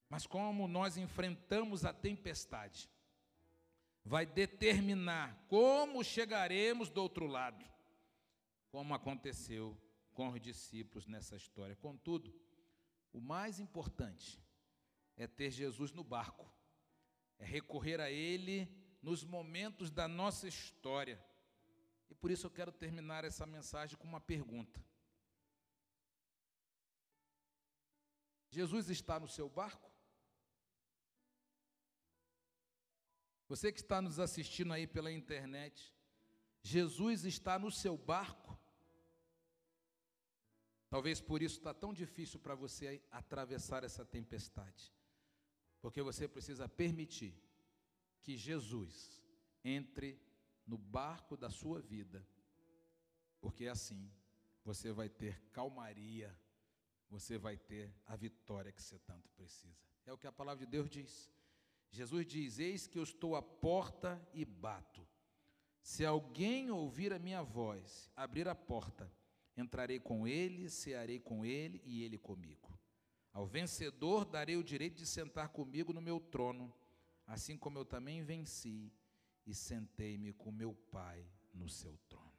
mas 0.10 0.26
como 0.26 0.68
nós 0.68 0.98
enfrentamos 0.98 1.84
a 1.84 1.92
tempestade, 1.92 2.90
vai 4.04 4.26
determinar 4.26 5.46
como 5.48 6.04
chegaremos 6.04 6.90
do 6.90 7.02
outro 7.02 7.28
lado, 7.28 7.66
como 8.70 8.94
aconteceu 8.94 9.78
com 10.14 10.30
os 10.30 10.42
discípulos 10.42 11.06
nessa 11.08 11.36
história. 11.36 11.76
Contudo, 11.76 12.34
o 13.12 13.20
mais 13.20 13.60
importante 13.60 14.42
é 15.18 15.28
ter 15.28 15.52
Jesus 15.52 15.92
no 15.92 16.04
barco, 16.04 16.50
é 17.40 17.46
recorrer 17.46 18.00
a 18.00 18.10
Ele 18.10 18.72
nos 19.02 19.24
momentos 19.24 19.90
da 19.90 20.08
nossa 20.08 20.48
história. 20.48 21.22
E 22.10 22.16
por 22.16 22.32
isso 22.32 22.46
eu 22.46 22.52
quero 22.52 22.72
terminar 22.72 23.26
essa 23.26 23.46
mensagem 23.46 23.98
com 23.98 24.08
uma 24.08 24.22
pergunta: 24.22 24.82
Jesus 28.50 28.90
está 28.90 29.20
no 29.20 29.28
seu 29.28 29.50
barco? 29.50 29.92
Você 33.48 33.72
que 33.72 33.80
está 33.80 34.02
nos 34.02 34.20
assistindo 34.20 34.74
aí 34.74 34.86
pela 34.86 35.12
internet, 35.12 35.94
Jesus 36.62 37.24
está 37.24 37.58
no 37.58 37.72
seu 37.72 37.98
barco. 37.98 38.60
Talvez 40.90 41.22
por 41.22 41.42
isso 41.42 41.58
está 41.58 41.74
tão 41.74 41.94
difícil 41.94 42.40
para 42.40 42.56
você 42.56 43.02
atravessar 43.12 43.84
essa 43.84 44.06
tempestade, 44.06 44.94
porque 45.88 46.02
você 46.02 46.28
precisa 46.28 46.68
permitir 46.68 47.34
que 48.22 48.36
Jesus 48.36 49.24
entre 49.64 50.22
no 50.66 50.78
barco 50.78 51.38
da 51.38 51.50
sua 51.50 51.80
vida, 51.80 52.28
porque 53.40 53.68
assim 53.68 54.12
você 54.66 54.92
vai 54.92 55.08
ter 55.08 55.42
calmaria, 55.54 56.38
você 57.10 57.38
vai 57.38 57.56
ter 57.56 57.96
a 58.06 58.18
vitória 58.18 58.70
que 58.70 58.82
você 58.82 59.00
tanto 59.00 59.30
precisa. 59.30 59.80
É 60.06 60.12
o 60.12 60.18
que 60.18 60.28
a 60.28 60.32
palavra 60.32 60.66
de 60.66 60.70
Deus 60.70 60.90
diz. 60.90 61.32
Jesus 61.90 62.28
diz: 62.28 62.60
Eis 62.60 62.86
que 62.86 63.00
eu 63.00 63.04
estou 63.04 63.38
à 63.38 63.42
porta 63.42 64.22
e 64.34 64.44
bato. 64.44 65.08
Se 65.82 66.04
alguém 66.06 66.70
ouvir 66.70 67.14
a 67.14 67.18
minha 67.18 67.42
voz, 67.42 68.12
abrir 68.14 68.50
a 68.50 68.56
porta, 68.56 69.10
entrarei 69.56 70.02
com 70.02 70.28
ele, 70.28 70.70
cearei 70.70 71.22
com 71.22 71.46
ele 71.46 71.82
e 71.86 72.04
ele 72.04 72.18
comigo. 72.18 72.77
Ao 73.38 73.46
vencedor 73.46 74.26
darei 74.26 74.58
o 74.58 74.64
direito 74.64 74.96
de 74.96 75.06
sentar 75.06 75.50
comigo 75.50 75.94
no 75.94 76.02
meu 76.02 76.20
trono, 76.20 76.74
assim 77.28 77.56
como 77.56 77.78
eu 77.78 77.86
também 77.86 78.24
venci 78.24 78.92
e 79.46 79.54
sentei-me 79.54 80.34
com 80.34 80.52
meu 80.52 80.74
Pai 80.74 81.24
no 81.54 81.70
seu 81.70 81.96
trono. 82.10 82.34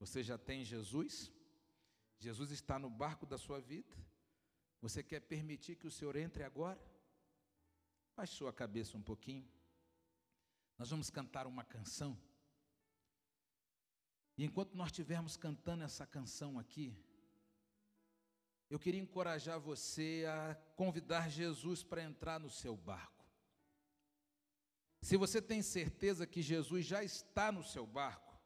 Você 0.00 0.20
já 0.20 0.36
tem 0.36 0.64
Jesus? 0.64 1.30
Jesus 2.18 2.50
está 2.50 2.76
no 2.76 2.90
barco 2.90 3.24
da 3.24 3.38
sua 3.38 3.60
vida? 3.60 3.96
Você 4.80 5.00
quer 5.00 5.20
permitir 5.20 5.76
que 5.76 5.86
o 5.86 5.92
Senhor 5.92 6.16
entre 6.16 6.42
agora? 6.42 6.84
Baixe 8.16 8.34
sua 8.34 8.52
cabeça 8.52 8.96
um 8.96 9.02
pouquinho. 9.02 9.48
Nós 10.76 10.90
vamos 10.90 11.08
cantar 11.08 11.46
uma 11.46 11.62
canção. 11.62 12.18
E 14.36 14.44
enquanto 14.44 14.74
nós 14.74 14.88
estivermos 14.88 15.36
cantando 15.36 15.84
essa 15.84 16.04
canção 16.04 16.58
aqui, 16.58 17.00
eu 18.70 18.78
queria 18.78 19.00
encorajar 19.00 19.58
você 19.58 20.24
a 20.28 20.54
convidar 20.76 21.30
Jesus 21.30 21.82
para 21.82 22.02
entrar 22.02 22.38
no 22.38 22.50
seu 22.50 22.76
barco. 22.76 23.24
Se 25.00 25.16
você 25.16 25.40
tem 25.40 25.62
certeza 25.62 26.26
que 26.26 26.42
Jesus 26.42 26.84
já 26.84 27.02
está 27.02 27.50
no 27.50 27.62
seu 27.62 27.86
barco, 27.86 28.38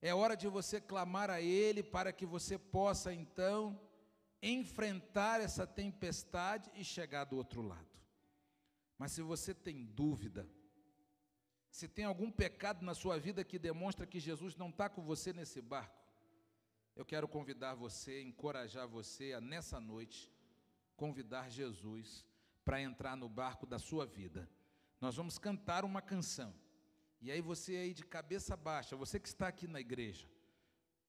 é 0.00 0.14
hora 0.14 0.36
de 0.36 0.46
você 0.48 0.80
clamar 0.80 1.30
a 1.30 1.40
Ele 1.40 1.82
para 1.82 2.12
que 2.12 2.26
você 2.26 2.58
possa 2.58 3.12
então 3.12 3.80
enfrentar 4.42 5.40
essa 5.40 5.66
tempestade 5.66 6.70
e 6.74 6.84
chegar 6.84 7.24
do 7.24 7.36
outro 7.36 7.62
lado. 7.62 7.86
Mas 8.98 9.12
se 9.12 9.22
você 9.22 9.54
tem 9.54 9.84
dúvida, 9.84 10.48
se 11.70 11.88
tem 11.88 12.04
algum 12.04 12.30
pecado 12.30 12.84
na 12.84 12.94
sua 12.94 13.18
vida 13.18 13.42
que 13.42 13.58
demonstra 13.58 14.06
que 14.06 14.20
Jesus 14.20 14.56
não 14.56 14.68
está 14.68 14.88
com 14.88 15.02
você 15.02 15.32
nesse 15.32 15.60
barco, 15.60 16.01
eu 16.94 17.04
quero 17.04 17.26
convidar 17.26 17.74
você, 17.74 18.22
encorajar 18.22 18.86
você 18.86 19.32
a 19.32 19.40
nessa 19.40 19.80
noite 19.80 20.30
convidar 20.96 21.50
Jesus 21.50 22.24
para 22.64 22.80
entrar 22.80 23.16
no 23.16 23.28
barco 23.28 23.66
da 23.66 23.78
sua 23.78 24.06
vida. 24.06 24.48
Nós 25.00 25.16
vamos 25.16 25.36
cantar 25.36 25.84
uma 25.84 26.00
canção 26.00 26.54
E 27.20 27.30
aí 27.30 27.40
você 27.40 27.76
aí 27.76 27.94
de 27.94 28.04
cabeça 28.04 28.56
baixa, 28.56 28.96
você 28.96 29.18
que 29.18 29.28
está 29.28 29.48
aqui 29.48 29.66
na 29.66 29.80
igreja, 29.80 30.28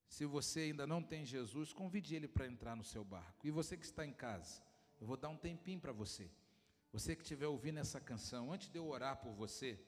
se 0.08 0.26
você 0.26 0.62
ainda 0.62 0.86
não 0.86 1.02
tem 1.02 1.26
Jesus, 1.26 1.74
convide 1.74 2.16
ele 2.16 2.28
para 2.28 2.46
entrar 2.48 2.76
no 2.76 2.84
seu 2.84 3.04
barco. 3.04 3.48
E 3.48 3.52
você 3.52 3.76
que 3.76 3.86
está 3.86 4.06
em 4.06 4.14
casa, 4.14 4.62
eu 5.02 5.08
vou 5.08 5.18
dar 5.18 5.30
um 5.30 5.38
tempinho 5.38 5.80
para 5.80 5.92
você. 5.92 6.30
Você 6.92 7.16
que 7.16 7.24
estiver 7.24 7.48
ouvindo 7.48 7.80
essa 7.80 8.00
canção, 8.00 8.54
antes 8.54 8.70
de 8.70 8.78
eu 8.78 8.88
orar 8.88 9.18
por 9.18 9.34
você, 9.34 9.80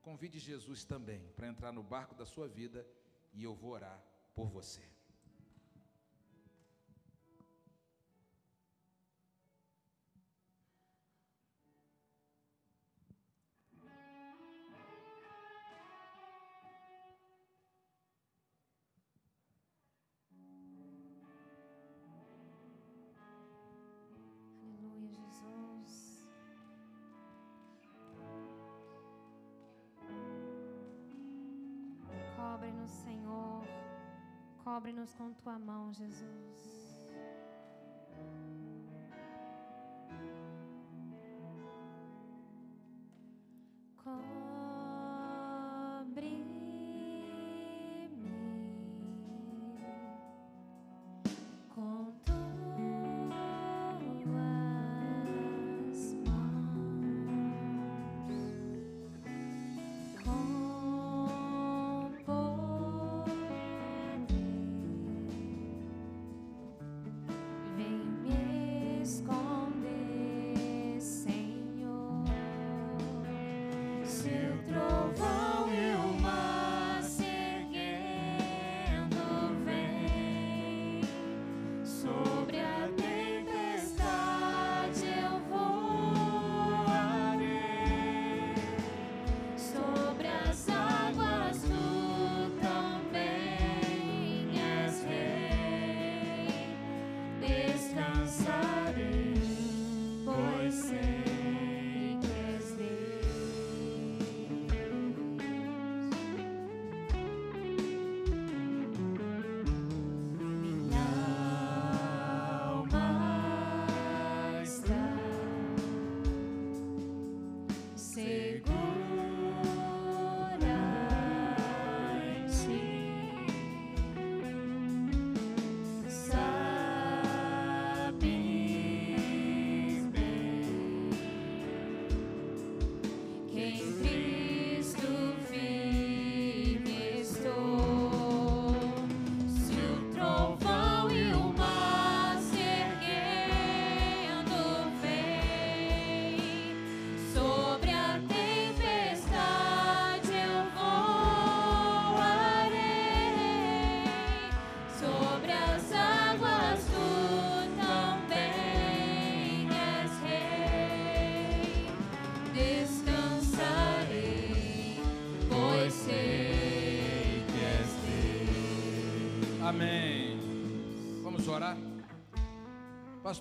convide 0.00 0.38
Jesus 0.38 0.84
também 0.84 1.28
para 1.36 1.48
entrar 1.48 1.70
no 1.70 1.82
barco 1.82 2.14
da 2.14 2.24
sua 2.24 2.48
vida 2.48 2.86
e 3.34 3.44
eu 3.44 3.54
vou 3.54 3.72
orar 3.72 4.02
por 4.34 4.48
você. 4.48 4.97
Com 35.14 35.32
tua 35.34 35.58
mão, 35.58 35.92
Jesus. 35.92 36.47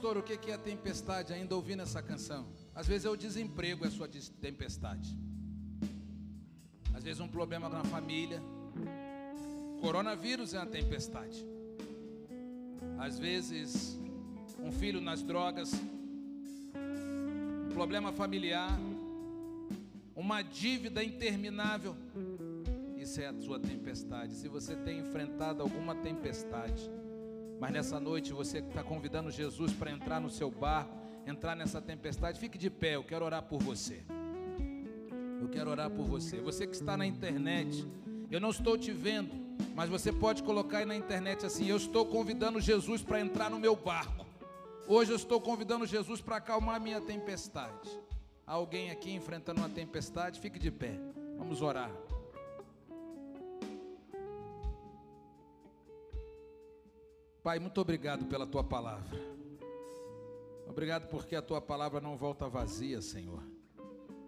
Pastor, 0.07 0.23
o 0.23 0.23
que 0.23 0.51
é 0.51 0.53
a 0.53 0.57
tempestade? 0.57 1.33
Ainda 1.33 1.53
ouvindo 1.53 1.81
essa 1.81 2.01
canção. 2.01 2.47
Às 2.73 2.87
vezes 2.87 3.03
é 3.03 3.09
o 3.09 3.17
desemprego, 3.17 3.83
é 3.83 3.89
a 3.89 3.91
sua 3.91 4.07
tempestade. 4.07 5.19
Às 6.93 7.03
vezes 7.03 7.19
um 7.19 7.27
problema 7.27 7.67
na 7.67 7.83
família. 7.83 8.41
Coronavírus 9.81 10.53
é 10.53 10.59
uma 10.59 10.65
tempestade. 10.65 11.45
Às 12.97 13.19
vezes 13.19 13.99
um 14.57 14.71
filho 14.71 15.01
nas 15.01 15.21
drogas. 15.21 15.73
Um 16.73 17.73
problema 17.73 18.13
familiar. 18.13 18.79
Uma 20.15 20.41
dívida 20.41 21.03
interminável. 21.03 21.97
Isso 22.95 23.19
é 23.19 23.27
a 23.27 23.33
sua 23.33 23.59
tempestade. 23.59 24.35
Se 24.35 24.47
você 24.47 24.73
tem 24.73 24.99
enfrentado 24.99 25.61
alguma 25.61 25.93
tempestade, 25.95 26.89
mas 27.59 27.71
nessa 27.71 27.99
noite 27.99 28.33
você 28.33 28.59
está 28.59 28.83
convidando 28.83 29.31
Jesus 29.31 29.73
para 29.73 29.91
entrar 29.91 30.19
no 30.19 30.29
seu 30.29 30.51
barco, 30.51 30.95
entrar 31.25 31.55
nessa 31.55 31.81
tempestade. 31.81 32.39
Fique 32.39 32.57
de 32.57 32.69
pé, 32.69 32.95
eu 32.95 33.03
quero 33.03 33.25
orar 33.25 33.43
por 33.43 33.61
você. 33.61 34.03
Eu 35.41 35.49
quero 35.49 35.69
orar 35.69 35.89
por 35.89 36.05
você. 36.05 36.39
Você 36.39 36.67
que 36.67 36.75
está 36.75 36.95
na 36.95 37.05
internet, 37.05 37.85
eu 38.29 38.39
não 38.39 38.49
estou 38.49 38.77
te 38.77 38.91
vendo, 38.91 39.33
mas 39.75 39.89
você 39.89 40.11
pode 40.11 40.43
colocar 40.43 40.79
aí 40.79 40.85
na 40.85 40.95
internet 40.95 41.45
assim: 41.45 41.67
Eu 41.67 41.77
estou 41.77 42.05
convidando 42.05 42.59
Jesus 42.59 43.01
para 43.01 43.19
entrar 43.19 43.49
no 43.49 43.59
meu 43.59 43.75
barco. 43.75 44.25
Hoje 44.87 45.11
eu 45.11 45.17
estou 45.17 45.41
convidando 45.41 45.85
Jesus 45.85 46.21
para 46.21 46.37
acalmar 46.37 46.75
a 46.75 46.79
minha 46.79 47.01
tempestade. 47.01 47.89
Alguém 48.45 48.89
aqui 48.89 49.11
enfrentando 49.13 49.59
uma 49.59 49.69
tempestade? 49.69 50.39
Fique 50.39 50.57
de 50.57 50.71
pé. 50.71 50.97
Vamos 51.37 51.61
orar. 51.61 51.91
Pai, 57.47 57.59
muito 57.59 57.79
obrigado 57.79 58.25
pela 58.25 58.45
tua 58.45 58.61
palavra. 58.61 59.17
Obrigado 60.67 61.07
porque 61.07 61.33
a 61.33 61.41
tua 61.41 61.61
palavra 61.61 62.01
não 62.01 62.17
volta 62.17 62.49
vazia, 62.49 63.01
Senhor. 63.01 63.41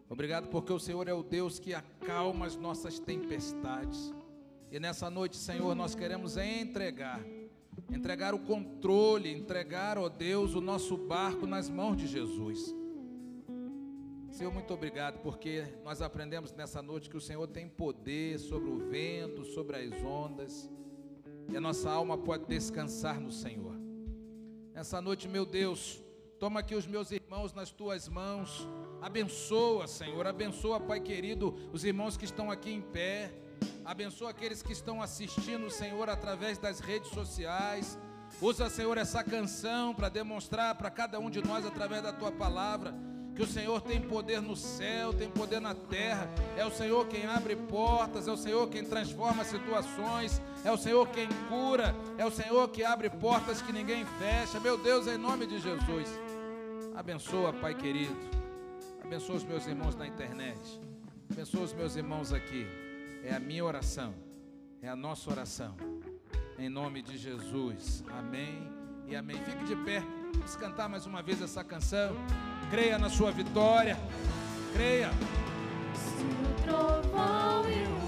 Obrigado 0.10 0.48
porque 0.48 0.72
o 0.72 0.80
Senhor 0.80 1.06
é 1.06 1.14
o 1.14 1.22
Deus 1.22 1.60
que 1.60 1.74
acalma 1.74 2.46
as 2.46 2.56
nossas 2.56 2.98
tempestades. 2.98 4.14
E 4.72 4.80
nessa 4.80 5.10
noite, 5.10 5.36
Senhor, 5.36 5.76
nós 5.76 5.94
queremos 5.94 6.38
entregar, 6.38 7.22
entregar 7.92 8.34
o 8.34 8.40
controle, 8.40 9.30
entregar, 9.30 9.98
ó 9.98 10.08
Deus, 10.08 10.56
o 10.56 10.62
nosso 10.62 10.96
barco 10.96 11.46
nas 11.46 11.70
mãos 11.70 11.98
de 11.98 12.08
Jesus. 12.08 12.74
Senhor, 14.32 14.54
muito 14.54 14.74
obrigado, 14.74 15.20
porque 15.20 15.66
nós 15.84 16.02
aprendemos 16.02 16.54
nessa 16.54 16.82
noite 16.82 17.10
que 17.10 17.18
o 17.18 17.22
Senhor 17.22 17.46
tem 17.48 17.68
poder 17.68 18.40
sobre 18.40 18.70
o 18.70 18.78
vento, 18.78 19.44
sobre 19.44 19.76
as 19.76 20.02
ondas 20.06 20.70
e 21.52 21.58
a 21.58 21.62
nossa 21.62 21.90
alma 21.90 22.18
pode 22.18 22.46
descansar 22.46 23.20
no 23.20 23.32
Senhor. 23.32 23.76
Nessa 24.74 25.02
noite, 25.02 25.28
meu 25.28 25.46
Deus, 25.46 26.02
toma 26.40 26.60
aqui 26.60 26.76
os 26.76 26.86
meus 26.86 27.12
irmãos 27.12 27.54
nas 27.54 27.72
tuas 27.72 28.08
mãos, 28.08 28.68
abençoa, 29.02 29.88
Senhor, 29.88 30.26
abençoa, 30.26 30.80
Pai 30.80 31.00
querido, 31.00 31.56
os 31.74 31.84
irmãos 31.84 32.16
que 32.16 32.26
estão 32.26 32.50
aqui 32.50 32.72
em 32.72 32.82
pé, 32.82 33.34
abençoa 33.84 34.30
aqueles 34.30 34.62
que 34.62 34.72
estão 34.72 35.02
assistindo, 35.02 35.70
Senhor, 35.70 36.10
através 36.10 36.58
das 36.58 36.80
redes 36.80 37.10
sociais. 37.10 37.98
Usa, 38.42 38.70
Senhor, 38.70 38.98
essa 38.98 39.24
canção 39.24 39.94
para 39.94 40.08
demonstrar 40.08 40.76
para 40.76 40.90
cada 40.92 41.20
um 41.20 41.30
de 41.30 41.42
nós, 41.42 41.66
através 41.66 42.04
da 42.04 42.14
tua 42.14 42.32
palavra, 42.32 42.94
que 43.40 43.44
o 43.44 43.48
Senhor 43.48 43.80
tem 43.80 44.02
poder 44.02 44.42
no 44.42 44.54
céu, 44.54 45.14
tem 45.14 45.30
poder 45.30 45.62
na 45.62 45.74
terra. 45.74 46.30
É 46.58 46.66
o 46.66 46.70
Senhor 46.70 47.08
quem 47.08 47.26
abre 47.26 47.56
portas, 47.56 48.28
é 48.28 48.32
o 48.34 48.36
Senhor 48.36 48.68
quem 48.68 48.84
transforma 48.84 49.46
situações, 49.46 50.42
é 50.66 50.70
o 50.70 50.76
Senhor 50.76 51.08
quem 51.08 51.30
cura, 51.48 51.96
é 52.18 52.26
o 52.26 52.32
Senhor 52.32 52.68
que 52.68 52.84
abre 52.84 53.10
portas 53.10 53.62
que 53.62 53.72
ninguém 53.72 54.06
fecha. 54.20 54.60
Meu 54.60 54.78
Deus, 54.78 55.08
em 55.08 55.18
nome 55.18 55.48
de 55.48 55.58
Jesus. 55.58 56.10
Abençoa, 56.94 57.54
Pai 57.54 57.74
querido. 57.74 58.14
Abençoa 59.02 59.38
os 59.38 59.46
meus 59.46 59.66
irmãos 59.66 59.96
na 59.96 60.06
internet. 60.06 60.60
Abençoa 61.32 61.64
os 61.64 61.72
meus 61.72 61.96
irmãos 61.96 62.34
aqui. 62.34 62.68
É 63.24 63.34
a 63.34 63.40
minha 63.40 63.64
oração. 63.64 64.14
É 64.82 64.90
a 64.90 64.98
nossa 64.98 65.32
oração. 65.32 65.78
Em 66.58 66.68
nome 66.68 67.02
de 67.02 67.18
Jesus. 67.18 68.04
Amém 68.10 68.70
e 69.08 69.16
amém. 69.16 69.38
Fique 69.46 69.64
de 69.64 69.78
pé. 69.78 70.04
Vamos 70.34 70.58
cantar 70.58 70.90
mais 70.90 71.06
uma 71.06 71.22
vez 71.22 71.42
essa 71.42 71.64
canção. 71.64 72.18
Creia 72.70 73.00
na 73.00 73.10
sua 73.10 73.32
vitória. 73.32 73.98
Creia. 74.74 75.10
Se 75.96 76.24
o 76.24 76.64
trovão 76.64 77.68
e 77.68 77.84
o 77.84 78.00